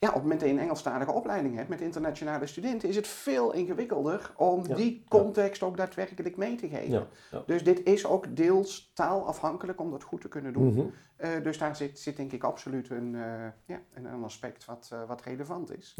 [0.00, 3.06] Ja, op het moment dat je een Engelstalige opleiding hebt met internationale studenten, is het
[3.06, 7.06] veel ingewikkelder om die context ook daadwerkelijk mee te geven.
[7.46, 10.72] Dus dit is ook deels taalafhankelijk om dat goed te kunnen doen.
[11.16, 11.42] Mhm.
[11.42, 13.16] Dus daar zit, zit denk ik absoluut een,
[13.66, 15.96] ja, een, aspect wat, wat relevant is.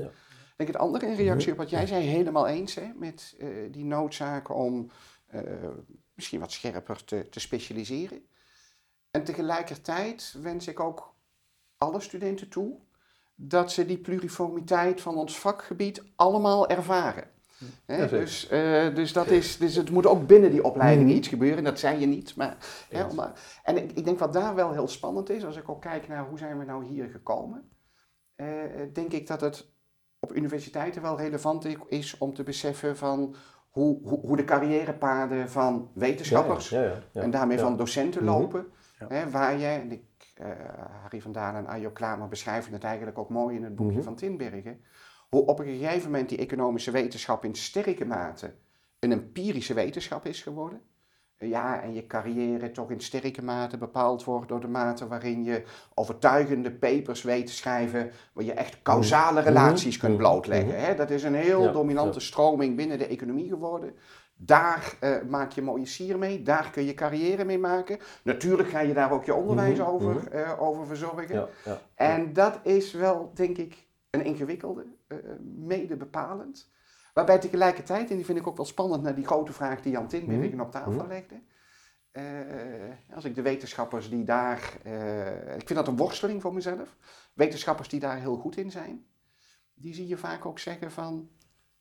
[0.59, 3.49] Ik denk het andere in reactie op wat jij zei, helemaal eens hè, met eh,
[3.71, 4.90] die noodzaak om
[5.27, 5.42] eh,
[6.14, 8.27] misschien wat scherper te, te specialiseren.
[9.11, 11.14] En tegelijkertijd wens ik ook
[11.77, 12.79] alle studenten toe
[13.35, 17.31] dat ze die pluriformiteit van ons vakgebied allemaal ervaren.
[17.87, 21.16] Dus, eh, dus, dat is, dus het moet ook binnen die opleiding Mhm.
[21.16, 21.64] iets gebeuren.
[21.64, 22.37] Dat zei je niet.
[22.37, 22.57] Maar,
[23.62, 26.29] en ik, ik denk wat daar wel heel spannend is, als ik ook kijk naar
[26.29, 27.68] hoe zijn we nou hier gekomen,
[28.35, 28.47] eh,
[28.92, 29.77] denk ik dat het
[30.29, 33.35] op universiteiten wel relevant is om te beseffen van
[33.71, 37.23] hoe, hoe, hoe de carrièrepaden van wetenschappers Ja, ja, ja, ja.
[37.23, 37.62] en daarmee Ja.
[37.62, 38.33] van docenten Mhm.
[38.33, 38.67] lopen.
[38.99, 39.07] Ja.
[39.09, 40.03] Hè, waar je, en ik,
[40.35, 40.47] eh,
[41.03, 44.05] Harry van Dalen en Ajo Klamer beschrijven het eigenlijk ook mooi in het boekje Mhm.
[44.05, 44.81] van Tinbergen.
[45.29, 48.55] Hoe op een gegeven moment die economische wetenschap in sterke mate
[48.99, 50.81] een empirische wetenschap is geworden.
[51.40, 55.62] Ja, en je carrière toch in sterke mate bepaald wordt door de mate waarin je
[55.94, 59.48] overtuigende papers weet te schrijven, waar je echt causale Mhm.
[59.48, 60.20] relaties kunt Mhm.
[60.22, 60.68] blootleggen.
[60.74, 60.85] Mhm.
[60.85, 60.94] Hè?
[60.94, 62.24] Dat is een heel Ja, dominante ja.
[62.24, 63.92] stroming binnen de economie geworden.
[64.40, 67.98] Daar eh, maak je mooie sier mee, daar kun je carrière mee maken.
[68.22, 71.35] Natuurlijk ga je daar ook je onderwijs over, eh, over verzorgen.
[71.35, 71.81] Ja, ja.
[71.94, 75.16] En dat is wel, denk ik, een ingewikkelde, eh,
[75.57, 76.70] mede bepalend.
[77.18, 80.09] Waarbij tegelijkertijd, en die vind ik ook wel spannend naar die grote vraag die Jan
[80.09, 81.07] Tinbergen Mhm, op tafel mhm.
[81.09, 81.40] legde.
[82.11, 82.22] Eh,
[83.14, 86.96] als ik de wetenschappers die daar, eh, ik vind dat een worsteling voor mezelf,
[87.35, 89.04] wetenschappers die daar heel goed in zijn,
[89.74, 91.28] die zie je vaak ook zeggen van,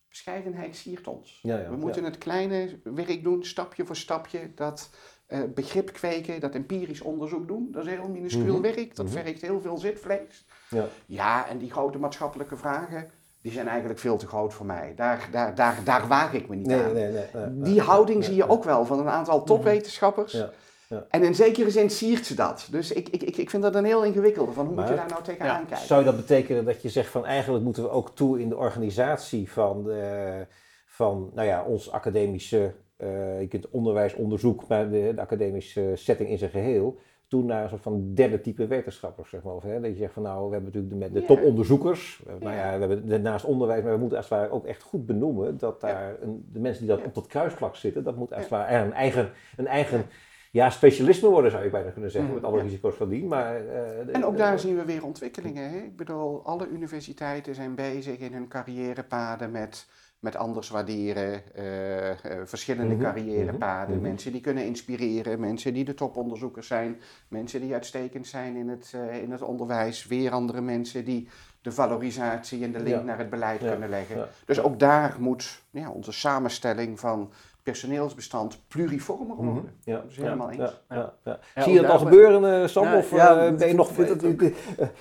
[0.08, 1.38] bescheidenheid siert ons.
[1.42, 4.90] Ja, ja, We moeten het kleine werk doen, stapje voor stapje, dat
[5.26, 7.68] eh, begrip kweken, dat empirisch onderzoek doen.
[7.72, 8.62] Dat is heel minuscuul Mhm.
[8.62, 9.14] werk, dat Mhm.
[9.14, 10.46] vergt heel veel zitvlees.
[10.70, 10.86] Ja.
[11.06, 13.10] Ja, en die grote maatschappelijke vragen,
[13.48, 14.92] die zijn eigenlijk veel te groot voor mij.
[14.96, 16.92] Daar, daar, daar, daar waag ik me niet Nee, aan.
[16.92, 17.72] nee, nee, nee, nee.
[17.72, 20.32] Die houding zie je ook wel van een aantal topwetenschappers.
[20.32, 20.50] Ja,
[20.88, 21.04] ja.
[21.10, 22.68] En in zekere zin siert ze dat.
[22.70, 24.52] Dus ik, ik, ik, ik vind dat een heel ingewikkelde.
[24.52, 25.66] Van hoe moet je daar nou tegenaan Ja.
[25.68, 25.86] kijken?
[25.86, 29.50] Zou dat betekenen dat je zegt van eigenlijk moeten we ook toe in de organisatie
[29.52, 30.46] van, de,
[30.86, 36.28] van nou ja, ons academische, eh, je kunt onderwijs, onderzoek, maar de, de academische setting
[36.28, 39.54] in zijn geheel, toe naar een soort van derde type wetenschappers, zeg maar.
[39.54, 41.26] Of, hè, dat je zegt van nou, we hebben natuurlijk de, met de Ja.
[41.26, 42.72] toponderzoekers, nou Ja.
[42.72, 45.80] we hebben daarnaast onderwijs, maar we moeten als het ware ook echt goed benoemen dat
[45.80, 48.56] daar een, de mensen die dat op dat kruisvlak zitten, dat moet als het Ja.
[48.56, 50.04] ware een eigen, een eigen
[50.50, 53.24] ja, specialisme worden zou je bijna kunnen zeggen, met alle risico's van die.
[53.24, 55.70] Maar, eh, En ook daar zien we weer ontwikkelingen.
[55.70, 55.76] Hè?
[55.78, 59.88] Ik bedoel, alle universiteiten zijn bezig in hun carrièrepaden met,
[60.18, 63.88] met anders waarderen, eh, eh, verschillende Mhm, carrièrepaden.
[63.94, 64.08] mhm, mhm.
[64.08, 68.92] Mensen die kunnen inspireren, mensen die de toponderzoekers zijn, mensen die uitstekend zijn in het,
[68.94, 71.28] eh, in het onderwijs, weer andere mensen die
[71.62, 73.02] de valorisatie en de link Ja.
[73.02, 74.16] naar het beleid Ja, kunnen leggen.
[74.16, 74.28] ja.
[74.44, 77.32] Dus ook daar moet ja, onze samenstelling van
[77.70, 79.44] personeelsbestand pluriformer Mhm.
[79.46, 79.72] worden.
[79.84, 80.72] Ja, Dat is helemaal ja, eens.
[80.88, 81.38] Ja, ja, ja.
[81.54, 82.84] Ja, Zie je dat al gebeuren, eh, Sam?
[82.84, 83.96] Ja, of eh, ben je nog...
[83.96, 84.50] het eh,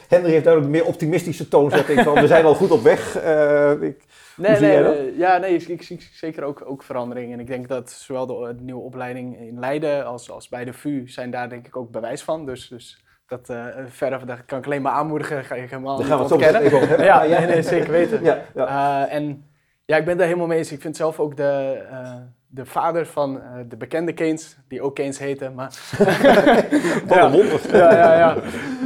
[0.08, 3.16] Henry heeft duidelijk een meer optimistische toonzetting van we zijn al goed op weg.
[3.16, 4.06] Eh, ik,
[4.38, 7.34] Nee, zie nee, ja, nee, ik, zie zeker ook, ook verandering.
[7.34, 10.74] En ik denk dat zowel de, de nieuwe opleiding in Leiden als, als bij de
[10.74, 12.46] VU zijn daar denk ik ook bewijs van.
[12.46, 16.06] Dus, dus dat eh verder, dat kan ik alleen maar aanmoedigen, ga ik helemaal daar
[16.06, 17.06] gaan we het even over hebben.
[17.06, 18.24] Ja, nee, nee, zeker weten.
[18.24, 19.06] Ja, ja.
[19.08, 19.46] Eh, en
[19.88, 20.72] ja, ik ben daar helemaal mee eens.
[20.72, 22.16] Ik vind zelf ook de, eh,
[22.48, 25.68] de vader van eh, de bekende Keynes, die ook Keynes heette, maar...
[27.08, 27.78] Wat een wonder.
[27.78, 28.38] ja, ja, ja.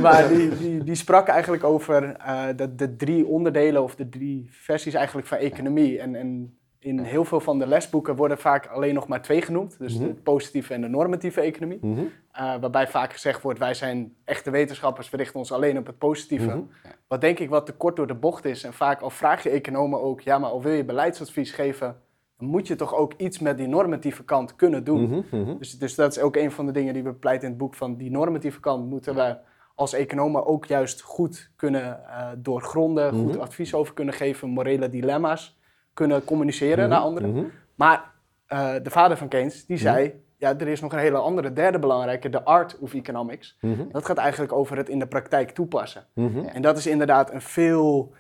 [0.02, 4.48] Maar die, die, die sprak eigenlijk over eh, de, de drie onderdelen of de drie
[4.52, 6.00] versies eigenlijk van economie.
[6.00, 9.76] En, en in heel veel van de lesboeken worden vaak alleen nog maar twee genoemd.
[9.80, 10.08] Dus Mhm.
[10.08, 11.78] de positieve en de normatieve economie.
[11.82, 12.00] Mhm.
[12.32, 15.98] Eh, waarbij vaak gezegd wordt, wij zijn echte wetenschappers, we richten ons alleen op het
[15.98, 16.46] positieve.
[16.48, 16.60] Mhm.
[17.08, 18.64] Wat denk ik wat te kort door de bocht is.
[18.64, 21.96] En vaak al vraag je economen ook, ja maar al wil je beleidsadvies geven,
[22.38, 25.26] dan moet je toch ook iets met die normatieve kant kunnen doen.
[25.60, 27.76] Dus, dus dat is ook een van de dingen die we pleiten in het boek.
[27.76, 29.36] Van die normatieve kant moeten we
[29.76, 35.60] als economen ook juist goed kunnen eh, doorgronden, goed advies over kunnen geven, morele dilemma's
[35.94, 36.90] kunnen communiceren Mhm.
[36.90, 37.30] naar anderen.
[37.32, 37.44] Mhm.
[37.76, 38.10] Maar
[38.48, 41.80] eh, de vader van Keynes, die zei, ja, er is nog een hele andere, derde
[41.80, 43.58] belangrijke, de art of economics.
[43.62, 43.84] Mhm.
[43.92, 46.06] Dat gaat eigenlijk over het in de praktijk toepassen.
[46.14, 46.40] Mhm.
[46.46, 48.14] En dat is inderdaad een veel,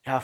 [0.00, 0.20] ja,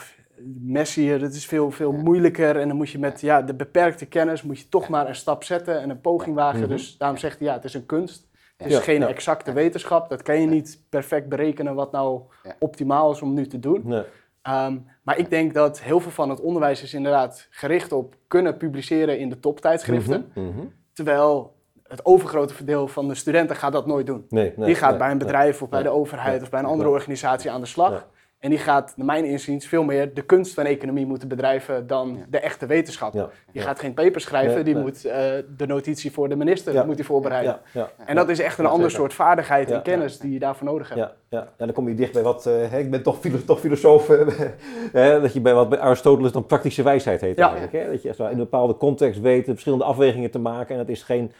[0.60, 2.56] messier, dat is veel, veel moeilijker.
[2.60, 5.44] En dan moet je met ja, de beperkte kennis, moet je toch maar een stap
[5.44, 6.60] zetten en een poging wagen.
[6.60, 6.68] Mhm.
[6.68, 8.30] Dus daarom zegt hij, ja, het is een kunst.
[8.56, 9.08] Het is Ja, geen ja.
[9.08, 10.08] exacte wetenschap.
[10.08, 12.20] Dat kan je niet perfect berekenen wat nou
[12.58, 13.80] optimaal is om nu te doen.
[13.84, 14.02] Nee.
[14.42, 18.56] Ehm, maar ik denk dat heel veel van het onderwijs is inderdaad gericht op kunnen
[18.56, 20.30] publiceren in de toptijdschriften.
[20.34, 20.46] Mhm.
[20.46, 20.66] Mhm.
[20.92, 24.26] Terwijl het overgrote deel van de studenten gaat dat nooit doen.
[24.28, 26.66] Nee, nee, die gaat nee, bij een bedrijf of bij de overheid of bij een
[26.66, 28.08] andere organisatie aan de slag.
[28.42, 32.16] En die gaat, naar mijn inziens, veel meer de kunst van economie moeten bedrijven dan
[32.18, 32.24] Ja.
[32.30, 33.14] de echte wetenschap.
[33.14, 33.28] Ja.
[33.52, 34.82] Die gaat geen paper schrijven, Nee, die nee.
[34.82, 35.14] moet eh,
[35.56, 36.84] de notitie voor de minister Ja.
[36.84, 37.58] moet die voorbereiden.
[37.72, 38.04] Ja, ja.
[38.06, 41.00] En dat is echt een ander soort vaardigheid en kennis die je daarvoor nodig hebt.
[41.00, 41.48] Ja, ja.
[41.58, 44.08] ja, dan kom je dicht bij wat, eh, hè, ik ben toch, filo toch filosoof,
[44.08, 44.26] eh,
[44.92, 47.72] hè, dat je bij wat bij Aristoteles dan praktische wijsheid heet eigenlijk.
[47.72, 47.90] Hè?
[47.90, 50.88] Dat je echt wel in een bepaalde context weet verschillende afwegingen te maken en het
[50.90, 51.32] is geen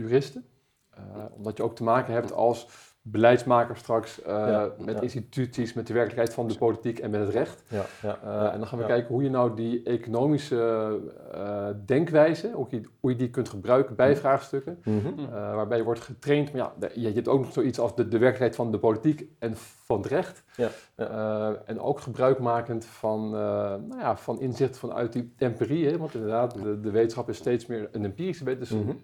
[0.00, 0.44] juristen.
[0.90, 2.66] Eh, omdat je ook te maken hebt als
[3.02, 5.00] beleidsmaker straks eh, Ja, met ja.
[5.00, 7.62] instituties, met de werkelijkheid van de politiek en met het recht.
[7.68, 10.98] Ja, ja, Eh, en dan gaan we kijken hoe je nou die economische
[11.32, 14.78] eh, denkwijze, hoe je, hoe je die kunt gebruiken bij vraagstukken.
[14.84, 18.02] Mhm, eh, waarbij je wordt getraind, maar ja, je, hebt ook nog zoiets als de,
[18.08, 20.44] de werkelijkheid van de politiek en van het recht.
[20.56, 23.40] Ja, Eh, en ook gebruikmakend van, eh,
[23.88, 25.86] nou ja, van inzicht vanuit die empirie.
[25.88, 25.98] Hè?
[25.98, 28.94] Want inderdaad, de, de wetenschap is steeds meer een empirische wetenschap Mhm.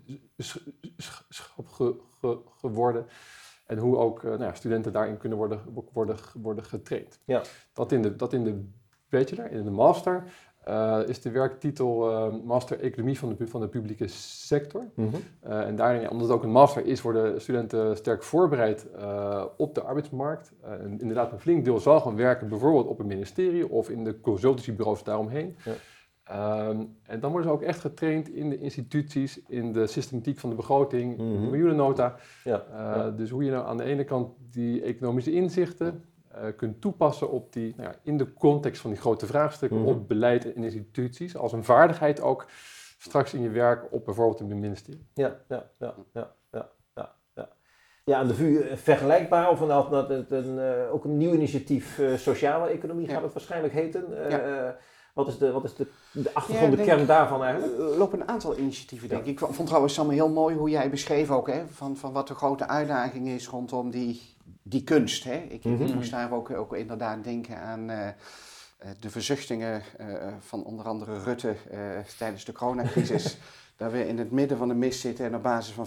[0.96, 3.06] ge- ge- geworden.
[3.66, 5.61] En hoe ook eh, nou ja, studenten daarin kunnen worden,
[5.92, 7.20] worden, worden getraind.
[7.24, 7.42] Ja.
[7.72, 8.64] Dat, in de, dat in de
[9.09, 10.24] bachelor, in de master,
[10.64, 14.85] eh, is de werktitel eh, Master Economie van de, van de Publieke Sector.
[14.94, 15.16] mhm.
[15.40, 18.87] En daarin, ja, omdat het ook een master is, worden studenten sterk voorbereid
[19.57, 20.52] op de arbeidsmarkt.
[20.62, 24.20] En inderdaad, een flink deel zal gaan werken, bijvoorbeeld op een ministerie of in de
[24.20, 25.57] consultancybureaus daaromheen.
[25.64, 25.72] Ja.
[26.26, 30.50] Ehm, en dan worden ze ook echt getraind in de instituties, in de systematiek van
[30.50, 31.42] de begroting, in Mhm.
[31.42, 32.14] de miljoenennota.
[32.44, 33.10] Ja, Eh, ja.
[33.10, 37.52] Dus hoe je nou aan de ene kant die economische inzichten eh, kunt toepassen op
[37.52, 39.88] die, nou ja, in de context van die grote vraagstukken, Mhm.
[39.88, 42.46] op beleid en instituties, als een vaardigheid ook
[42.98, 45.06] straks in je werk op bijvoorbeeld een ministerie.
[45.14, 46.68] Ja, ja, ja, ja, ja,
[48.04, 51.32] ja, aan de VU eh, vergelijkbaar, of een, dat het een, eh, ook een nieuw
[51.32, 54.04] initiatief eh, sociale economie gaat het waarschijnlijk heten.
[55.16, 57.79] Eh, eh, wat is de, wat is de, de achtergrond, Ja, de kern daarvan eigenlijk?
[57.79, 59.40] Er lopen een aantal initiatieven, denk ik.
[59.40, 62.35] Ik vond trouwens Samme heel mooi hoe jij beschreef ook, hè, van, van wat de
[62.35, 65.24] grote uitdaging is rondom die, die kunst.
[65.24, 65.37] Hè.
[65.37, 65.94] Ik, ik Mhm.
[65.94, 68.14] moest daar ook, ook inderdaad denken aan eh, eh,
[69.00, 70.07] de verzuchtingen eh,
[70.40, 71.79] van onder andere Rutte eh,
[72.18, 73.37] tijdens de coronacrisis.
[73.76, 75.87] dat we in het midden van de mist zitten en op basis van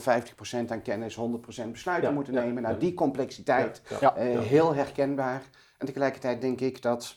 [0.67, 2.61] 50% aan kennis 100% besluiten Ja, moeten ja, nemen.
[2.61, 2.79] Nou, ja.
[2.79, 4.13] die complexiteit, eh, ja.
[4.41, 5.41] heel herkenbaar.
[5.77, 7.15] En tegelijkertijd denk ik dat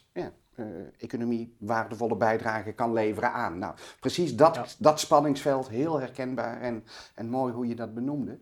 [0.55, 0.67] eh,
[0.99, 3.59] economie waardevolle bijdrage kan leveren aan.
[3.59, 4.65] Nou, precies dat, Ja.
[4.79, 6.85] dat spanningsveld, heel herkenbaar en,
[7.15, 8.39] en mooi hoe je dat benoemde.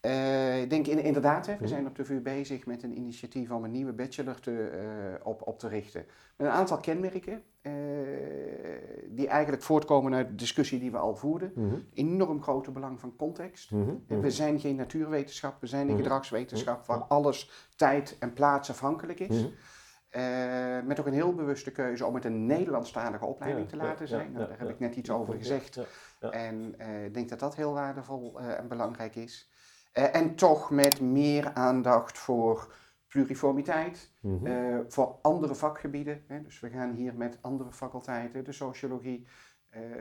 [0.00, 3.50] Eh, ik denk in, inderdaad, hè, we zijn op de VU bezig met een initiatief
[3.50, 6.04] om een nieuwe bachelor te, eh, op, op te richten.
[6.36, 7.42] Met een aantal kenmerken
[9.08, 11.52] die eigenlijk voortkomen uit de discussie die we al voerden.
[11.54, 11.74] Mhm.
[11.94, 13.70] Enorm grote belang van context.
[13.70, 14.20] Mhm.
[14.20, 16.02] We zijn geen natuurwetenschap, we zijn een Mhm.
[16.02, 19.46] gedragswetenschap waar alles tijd en plaats afhankelijk is.
[20.10, 24.04] Eh, met ook een heel bewuste keuze om het een Nederlandstalige opleiding Ja, te laten
[24.04, 24.32] ja, zijn.
[24.32, 25.78] Nou, daar heb ik net iets over gezegd.
[26.20, 29.50] En eh, ik denk dat dat heel waardevol eh, en belangrijk is.
[29.92, 32.74] En toch met meer aandacht voor
[33.08, 34.10] pluriformiteit,
[34.44, 36.22] eh, voor andere vakgebieden.
[36.26, 36.42] Hè.
[36.42, 39.26] Dus we gaan hier met andere faculteiten, de sociologie,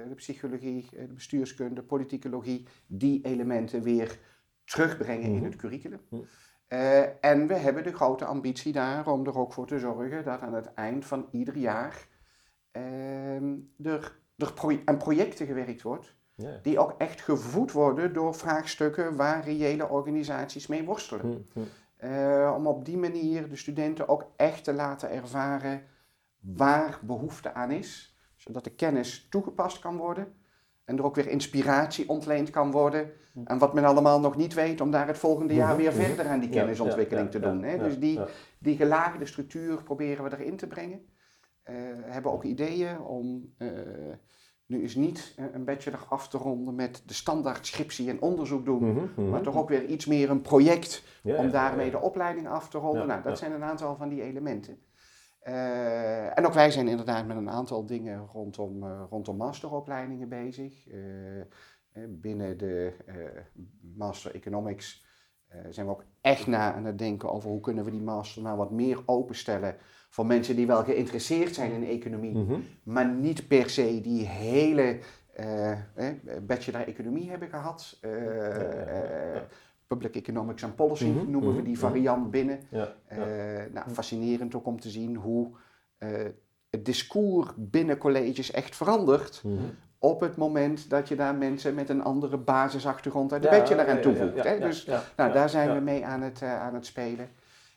[0.07, 4.19] de psychologie, de bestuurskunde, politicologie, die elementen weer
[4.65, 5.43] terugbrengen in Mhm.
[5.43, 5.99] het curriculum.
[6.69, 10.41] Eh, en we hebben de grote ambitie daar om er ook voor te zorgen dat
[10.41, 12.08] aan het eind van ieder jaar
[12.71, 13.53] ehm,
[13.84, 16.60] er, er pro- aan projecten gewerkt wordt Ja.
[16.62, 21.27] die ook echt gevoed worden door vraagstukken waar reële organisaties mee worstelen.
[21.27, 21.39] Mhm.
[21.53, 21.67] Mhm.
[21.97, 25.82] Eh, om op die manier de studenten ook echt te laten ervaren
[26.39, 30.34] waar behoefte aan is, zodat de kennis toegepast kan worden
[30.86, 33.12] en er ook weer inspiratie ontleend kan worden.
[33.45, 36.02] En wat men allemaal nog niet weet, om daar het volgende jaar weer Mhm.
[36.02, 37.63] verder aan die kennisontwikkeling te doen.
[37.63, 37.78] Hè?
[37.78, 38.19] Dus die,
[38.60, 41.02] die gelaagde structuur proberen we erin te brengen.
[41.63, 43.67] We hebben ook ideeën om eh,
[44.65, 48.65] nu is niet eh, een bachelor af te ronden met de standaard scriptie en onderzoek
[48.65, 48.99] doen, Mhm.
[49.15, 49.30] Mhm.
[49.30, 51.91] maar toch ook weer iets meer een project Ja, om daarmee ja.
[51.91, 53.08] de opleiding af te ronden.
[53.08, 54.78] Nou, dat zijn een aantal van die elementen.
[56.36, 60.88] En ook wij zijn inderdaad met een aantal dingen rondom, rondom masteropleidingen bezig.
[62.07, 63.15] Binnen de eh,
[63.95, 65.05] Master Economics
[65.47, 68.41] eh, zijn we ook echt na aan het denken over hoe kunnen we die master
[68.41, 69.75] nou wat meer openstellen
[70.09, 72.59] voor mensen die wel geïnteresseerd zijn in economie, Mhm.
[72.83, 74.99] maar niet per se die hele
[75.33, 75.77] eh, eh,
[76.41, 77.97] bachelor economie hebben gehad.
[78.01, 79.47] Eh, ja, eh, ja.
[79.88, 82.59] Public Economics and Policy Mhm, noemen we mhm, die variant binnen.
[82.69, 82.93] Ja.
[83.73, 85.51] nou, fascinerend ook om te zien hoe
[86.69, 89.43] het discours binnen colleges echt verandert.
[89.99, 93.88] Op het moment dat je daar mensen met een andere basisachtergrond uit de Ja, bachelor
[93.89, 94.43] aan toevoegt.
[94.43, 94.59] hè?
[94.59, 94.85] Dus
[95.15, 97.29] nou, daar zijn we mee aan het, eh, aan het spelen.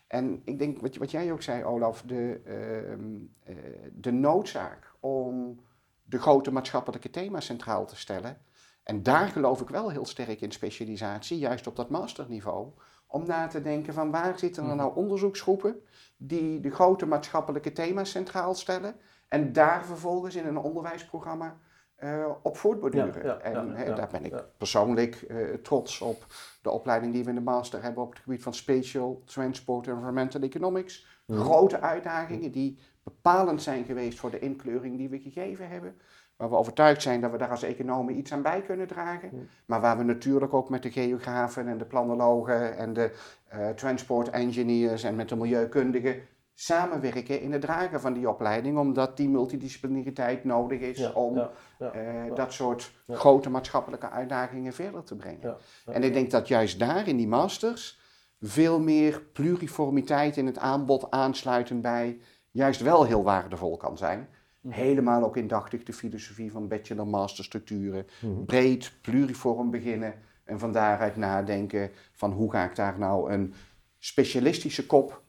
[0.07, 5.61] En ik denk, wat, wat jij ook zei, Olaf, de, ehm, eh, de noodzaak om
[6.03, 8.37] de grote maatschappelijke thema's centraal te stellen.
[8.83, 12.69] En daar geloof ik wel heel sterk in specialisatie, juist op dat masterniveau.
[13.07, 15.83] Om na te denken van waar zitten er nou onderzoeksgroepen
[16.17, 18.95] die de grote maatschappelijke thema's centraal stellen.
[19.29, 21.57] En daar vervolgens in een onderwijsprogramma
[22.03, 23.25] eh, op voortborduren.
[23.25, 26.27] Ja, ja, en ja, daar ben ik persoonlijk eh, trots op
[26.63, 29.93] de opleiding die we in de master hebben op het gebied van Spatial, Transport en
[29.93, 31.07] Environmental Economics.
[31.27, 31.41] Mhm.
[31.41, 35.95] Grote uitdagingen die bepalend zijn geweest voor de inkleuring die we gegeven hebben.
[36.37, 39.29] Waar we overtuigd zijn dat we daar als economen iets aan bij kunnen dragen.
[39.33, 39.43] Mhm.
[39.67, 43.13] Maar waar we natuurlijk ook met de geografen en de planologen en de
[43.49, 46.23] eh, transport engineers en met de milieukundigen
[46.55, 48.79] samenwerken in het dragen van die opleiding.
[48.79, 54.73] Omdat die multidisciplinariteit nodig is Ja, om ja, ja, eh, dat soort grote maatschappelijke uitdagingen
[54.73, 55.57] verder te brengen.
[55.87, 58.01] En ik denk dat juist daar in die masters
[58.41, 64.29] veel meer pluriformiteit in het aanbod aansluitend bij juist wel heel waardevol kan zijn.
[64.69, 68.07] Helemaal ook indachtig de filosofie van bachelor-master structuren.
[68.21, 68.45] Mhm.
[68.45, 73.55] Breed, pluriform beginnen en van daaruit nadenken van hoe ga ik daar nou een
[73.99, 75.22] specialistische kop,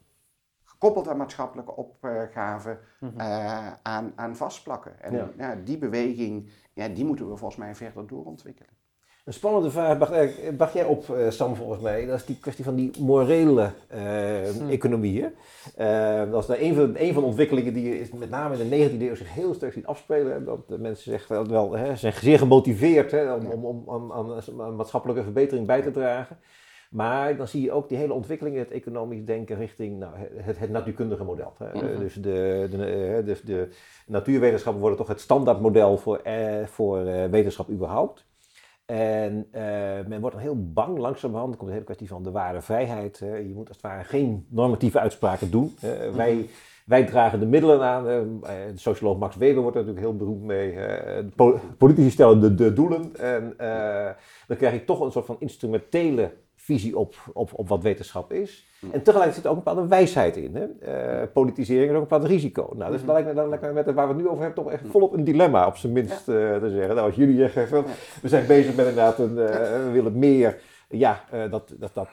[0.83, 2.79] gekoppeld aan maatschappelijke opgaven,
[3.17, 5.01] eh, aan, aan vastplakken.
[5.01, 5.29] En Ja.
[5.37, 8.71] ja, die beweging, ja, die moeten we volgens mij verder doorontwikkelen.
[9.23, 12.05] Een spannende vraag bracht, bracht jij op, eh, Sam, volgens mij.
[12.05, 15.21] Dat is die kwestie van die morele eh, economie.
[15.21, 15.29] Hè?
[15.75, 18.69] Eh, dat is nou een, van, een van de ontwikkelingen die je met name in
[18.69, 20.45] de 19e eeuw zich heel sterk ziet afspelen.
[20.45, 24.11] Dat de mensen zich wel, wel hè, zijn zeer gemotiveerd hè, om, om, om, om
[24.11, 26.37] aan, aan maatschappelijke verbetering bij te dragen.
[26.93, 30.59] Maar dan zie je ook die hele ontwikkeling in het economisch denken richting nou, het,
[30.59, 31.53] het natuurkundige model.
[31.57, 31.83] Hè.
[31.91, 31.99] Mhm.
[31.99, 33.67] Dus de, de, eh, de, de
[34.07, 38.25] natuurwetenschappen worden toch het standaardmodel voor, eh, voor eh, wetenschap überhaupt.
[38.85, 39.61] En eh,
[40.07, 41.51] men wordt dan heel bang langzamerhand.
[41.51, 43.19] Er komt een hele kwestie van de ware vrijheid.
[43.19, 43.35] hè.
[43.35, 45.73] je moet als het ware geen normatieve uitspraken doen.
[45.79, 46.11] hè.
[46.11, 46.49] wij,
[46.85, 48.07] wij dragen de middelen aan.
[48.07, 50.71] eh, de socioloog Max Weber wordt er natuurlijk heel beroemd mee.
[50.71, 53.15] eh, de po- politici stellen de, de doelen.
[53.15, 54.09] En eh,
[54.47, 56.31] dan krijg je toch een soort van instrumentele
[56.63, 58.67] visie op, op, op wat wetenschap is.
[58.81, 60.55] En tegelijkertijd zit er ook een bepaalde wijsheid in.
[60.55, 60.65] Hè?
[61.21, 62.73] Eh, politisering en ook een bepaald risico.
[62.75, 64.63] Nou, dus dat lijkt me, dat lijkt me met waar we het nu over hebben
[64.63, 66.95] toch echt volop een dilemma, op zijn minst eh, te zeggen.
[66.95, 67.85] Nou, als jullie zeggen, van,
[68.21, 70.57] we zijn bezig met inderdaad, een, eh, we willen meer,
[70.89, 72.07] ja, dat, dat, dat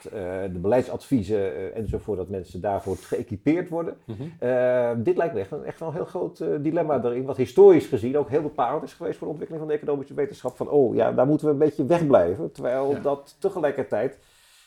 [0.53, 3.97] de beleidsadviezen enzovoort, dat mensen daarvoor geëquipeerd worden.
[4.39, 7.87] Eh, dit lijkt me echt, een, echt wel een heel groot dilemma erin, wat historisch
[7.87, 10.57] gezien ook heel bepalend is geweest voor de ontwikkeling van de economische wetenschap.
[10.57, 12.53] Van, oh ja, daar moeten we een beetje wegblijven.
[12.53, 12.99] Terwijl Ja.
[12.99, 14.19] dat tegelijkertijd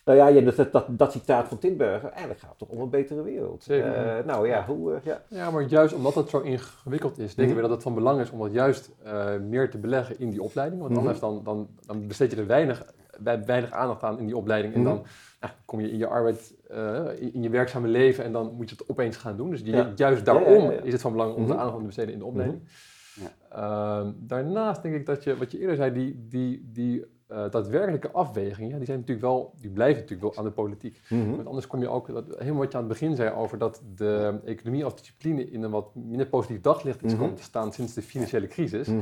[0.06, 2.90] Nou ja, je- dat, dat, dat citaat van Tinbergen, eigenlijk gaat het toch om een
[2.90, 3.64] betere wereld.
[3.64, 3.94] Zeker.
[3.94, 4.94] Eh, nou ja, hoe...
[4.94, 5.22] eh, ja.
[5.28, 7.56] Ja, maar juist omdat het zo ingewikkeld is, denken Mhm.
[7.56, 10.42] we dat het van belang is om dat juist eh, meer te beleggen in die
[10.42, 10.80] opleiding.
[10.82, 11.00] Want Mhm.
[11.02, 12.86] anders dan, dan, dan besteed je er weinig,
[13.46, 14.74] weinig aandacht aan in die opleiding.
[14.74, 14.90] En Mhm.
[14.90, 15.04] dan
[15.42, 18.76] ja, kom je in je arbeid, eh, in, je werkzame leven en dan moet je
[18.78, 19.50] het opeens gaan doen.
[19.50, 19.92] Dus Ja.
[19.96, 20.82] juist daarom ja, ja.
[20.82, 21.52] is het van belang om Mhm.
[21.52, 22.62] de aandacht te besteden in de opleiding.
[23.16, 23.32] Ja.
[24.02, 28.12] Ehm, daarnaast denk ik dat je, wat je eerder zei, die, die, die eh, daadwerkelijke
[28.12, 31.00] afwegingen, ja, die, zijn natuurlijk wel, die blijven natuurlijk wel aan de politiek.
[31.10, 31.30] Mhm.
[31.36, 33.82] Want anders kom je ook, dat, helemaal wat je aan het begin zei over dat
[33.96, 37.22] de economie als discipline in een wat minder positief daglicht is Mhm.
[37.22, 38.88] komen te staan sinds de financiële crisis.
[38.88, 38.98] Mhm.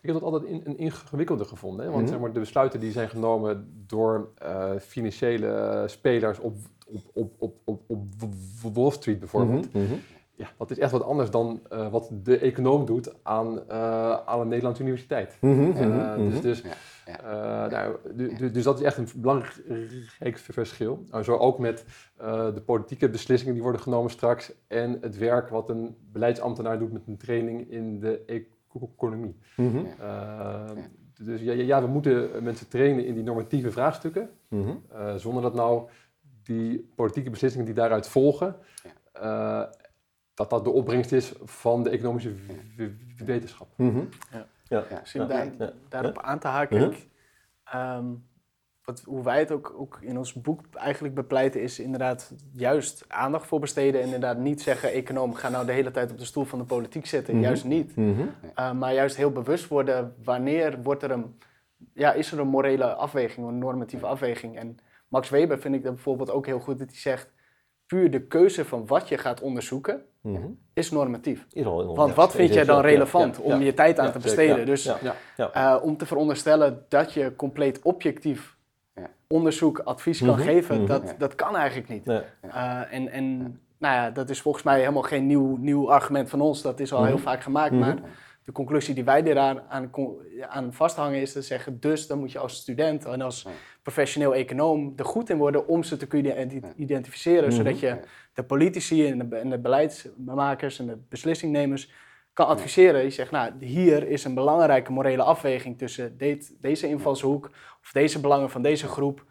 [0.00, 1.84] Ik heb dat altijd in, een ingewikkelder gevonden.
[1.84, 1.90] Hè?
[1.90, 2.12] Want Mhm.
[2.12, 6.54] zeg maar, de besluiten die zijn genomen door eh, financiële spelers op,
[6.86, 7.32] op, op,
[7.64, 7.90] op, op,
[8.64, 9.66] op Wall Street bijvoorbeeld.
[10.36, 14.40] Ja, dat is echt wat anders dan eh, wat de econoom doet aan, eh, aan
[14.40, 15.36] een Nederlandse universiteit.
[16.30, 16.70] Dus, dus, Ja,
[17.04, 17.20] ja.
[17.20, 21.04] eh, nou, du- du- dus dat is echt een belangrijk verschil.
[21.10, 21.84] Nou, zo ook met
[22.16, 26.92] eh, de politieke beslissingen die worden genomen straks en het werk wat een beleidsambtenaar doet
[26.92, 28.22] met een training in de
[28.74, 29.36] economie.
[29.56, 29.84] Mhm.
[30.00, 30.70] Eh,
[31.20, 34.70] Dus ja, ja, ja, we moeten mensen trainen in die normatieve vraagstukken, Mhm.
[34.92, 35.88] eh, zonder dat nou
[36.42, 38.56] die politieke beslissingen die daaruit volgen,
[39.12, 39.62] eh,
[40.34, 42.34] dat dat de opbrengst is van de economische
[43.24, 43.68] wetenschap.
[43.76, 43.98] Mhm.
[44.32, 44.46] Ja.
[44.68, 44.84] Ja.
[45.00, 45.72] Misschien daar- Ja.
[45.88, 46.90] daarop aan te haken.
[46.92, 47.08] Ik,
[47.64, 48.04] ehm,
[48.84, 53.46] wat, hoe wij het ook, ook in ons boek eigenlijk bepleiten, is inderdaad juist aandacht
[53.46, 54.00] voor besteden.
[54.00, 56.64] En inderdaad niet zeggen, econoom, ga nou de hele tijd op de stoel van de
[56.64, 57.34] politiek zitten.
[57.34, 57.42] Mhm.
[57.44, 57.96] Juist niet.
[57.96, 58.20] Mhm.
[58.58, 61.38] Uh, maar juist heel bewust worden wanneer wordt er een,
[61.92, 64.58] ja, is er een morele afweging, een normatieve afweging.
[64.58, 67.32] En Max Weber vind ik dat bijvoorbeeld ook heel goed dat hij zegt,
[67.86, 70.46] puur de keuze van wat je gaat onderzoeken Mhm.
[70.74, 71.46] is normatief.
[71.52, 74.66] Is al Want wat vind jij dan relevant om je tijd aan te besteden?
[74.66, 74.92] Dus
[75.36, 78.56] uh, om te veronderstellen dat je compleet objectief
[78.94, 79.10] Ja.
[79.28, 80.86] onderzoek, advies kan Mhm, geven, mhm.
[80.86, 82.04] dat, dat kan eigenlijk niet.
[82.04, 82.20] Nee.
[82.44, 83.38] Uh, en en
[83.78, 86.62] nou ja, dat is volgens mij helemaal geen nieuw, nieuw argument van ons.
[86.62, 87.72] Dat is al heel vaak gemaakt.
[87.72, 87.96] Maar
[88.44, 89.90] de conclusie die wij eraan aan,
[90.48, 91.80] aan vasthangen is te zeggen...
[91.80, 93.46] dus dan moet je als student en als
[93.82, 95.68] professioneel econoom er goed in worden...
[95.68, 97.48] om ze te kunnen identi- identificeren.
[97.48, 97.56] Mhm.
[97.56, 98.00] Zodat je
[98.34, 101.92] de politici en de, be- en de beleidsmakers en de beslissingnemers
[102.32, 103.02] kan adviseren.
[103.02, 105.78] Je zegt, nou, hier is een belangrijke morele afweging...
[105.78, 107.50] tussen dit- deze invalshoek
[107.82, 109.24] of deze belangen van deze groep...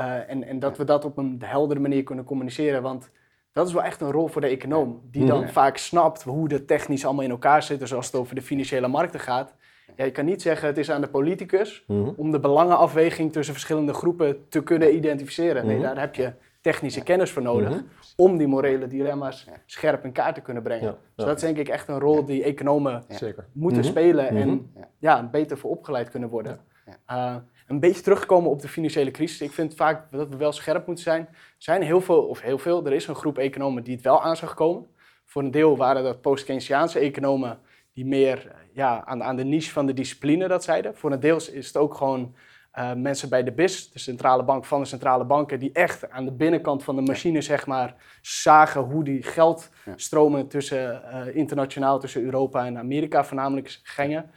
[0.00, 2.82] Uh, en, en dat we dat op een heldere manier kunnen communiceren.
[2.82, 3.10] Want
[3.58, 5.00] dat is wel echt een rol voor de econoom.
[5.10, 7.78] Die dan vaak snapt hoe de technisch allemaal in elkaar zit.
[7.78, 9.54] Dus als het over de financiële markten gaat.
[9.96, 12.10] Ja, je kan niet zeggen het is aan de politicus Mhm.
[12.16, 15.66] om de belangenafweging tussen verschillende groepen te kunnen identificeren.
[15.66, 15.84] Nee, Mhm.
[15.84, 17.68] daar heb je technische kennis voor nodig.
[17.70, 17.80] Mhm.
[18.16, 20.84] Om die morele dilemma's scherp in kaart te kunnen brengen.
[20.84, 23.04] Ja, Dus dat is denk ik echt een rol die economen
[23.52, 24.70] moeten spelen en.
[24.76, 24.88] Ja.
[24.98, 26.60] ja, beter voor opgeleid kunnen worden.
[27.06, 27.34] Ja.
[27.34, 27.36] Uh,
[27.68, 29.40] een beetje terugkomen op de financiële crisis.
[29.40, 31.20] Ik vind vaak dat we wel scherp moeten zijn.
[31.30, 34.22] Er zijn heel veel, of heel veel, er is een groep economen die het wel
[34.22, 34.86] aan zag komen.
[35.24, 37.58] Voor een deel waren dat post-Keynesiaanse economen
[37.92, 40.96] die meer eh, ja, aan, aan de niche van de discipline dat zeiden.
[40.96, 42.34] Voor een deel is het ook gewoon
[42.74, 46.24] uh, mensen bij de BIS, de centrale bank van de centrale banken, die echt aan
[46.24, 52.22] de binnenkant van de machine zeg maar zagen hoe die geldstromen tussen uh, internationaal tussen
[52.22, 54.30] Europa en Amerika voornamelijk gingen.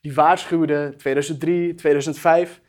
[0.00, 2.60] Die waarschuwden 2003, 2005,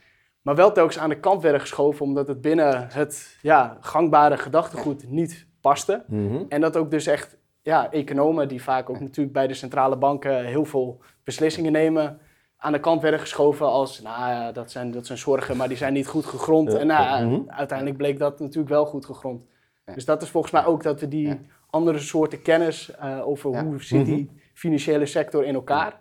[0.50, 5.10] maar wel telkens aan de kant werden geschoven omdat het binnen het ja, gangbare gedachtegoed
[5.10, 6.04] niet paste.
[6.08, 6.44] Mhm.
[6.50, 10.46] En dat ook dus echt ja, economen die vaak ook natuurlijk bij de centrale banken
[10.46, 12.20] heel veel beslissingen nemen,
[12.58, 15.78] aan de kant werden geschoven als, nou ja, dat zijn, dat zijn zorgen, maar die
[15.78, 16.72] zijn niet goed gegrond.
[16.72, 16.78] Ja.
[16.80, 17.50] En nou, Mhm.
[17.50, 19.44] uiteindelijk bleek dat natuurlijk wel goed gegrond.
[19.86, 19.94] Ja.
[19.94, 21.38] Dus dat is volgens mij ook dat we die Ja.
[21.70, 23.64] andere soorten kennis uh, over Ja.
[23.64, 26.00] hoe zit die financiële sector in elkaar.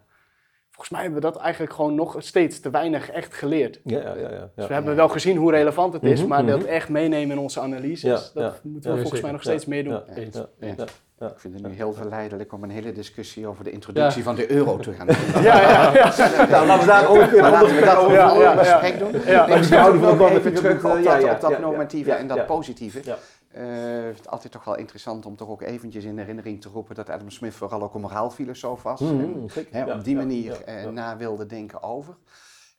[0.78, 3.80] Volgens mij hebben we dat eigenlijk gewoon nog steeds te weinig echt geleerd.
[3.84, 4.28] Ja, ja, ja.
[4.30, 6.68] ja, Dus we hebben wel gezien hoe relevant het is, Mhm, maar dat mhm.
[6.68, 8.54] echt meenemen in onze analyses, Ja, dat ja.
[8.62, 9.22] moeten Ja, we volgens zeker.
[9.22, 9.92] mij nog Ja, steeds meer doen.
[9.92, 10.36] ja, Eens.
[10.36, 10.66] ja, Ja.
[10.76, 10.84] ja,
[11.18, 11.26] ja.
[11.26, 14.50] Ik vind het nu heel verleidelijk om een hele discussie over de introductie van de
[14.52, 15.16] euro te gaan doen.
[15.42, 16.46] Ja, ja, ja.
[16.50, 18.58] Nou, laten we daar ook laten we dat over een ander ja, ja.
[18.58, 19.12] gesprek doen.
[19.26, 19.46] Ja.
[19.46, 22.36] Nee, ik We houden wat even we terug op dat, op dat normatieve en dat
[22.36, 22.42] ja.
[22.44, 23.00] positieve.
[23.48, 26.94] Eh, het is altijd toch wel interessant om toch ook eventjes in herinnering te roepen
[26.94, 29.00] dat Adam Smith vooral ook een moraalfilosoof was.
[29.00, 29.72] En, zeker.
[29.72, 30.90] hè, Ja, op die ja, manier ja, eh, ja.
[30.90, 32.16] na wilde denken over.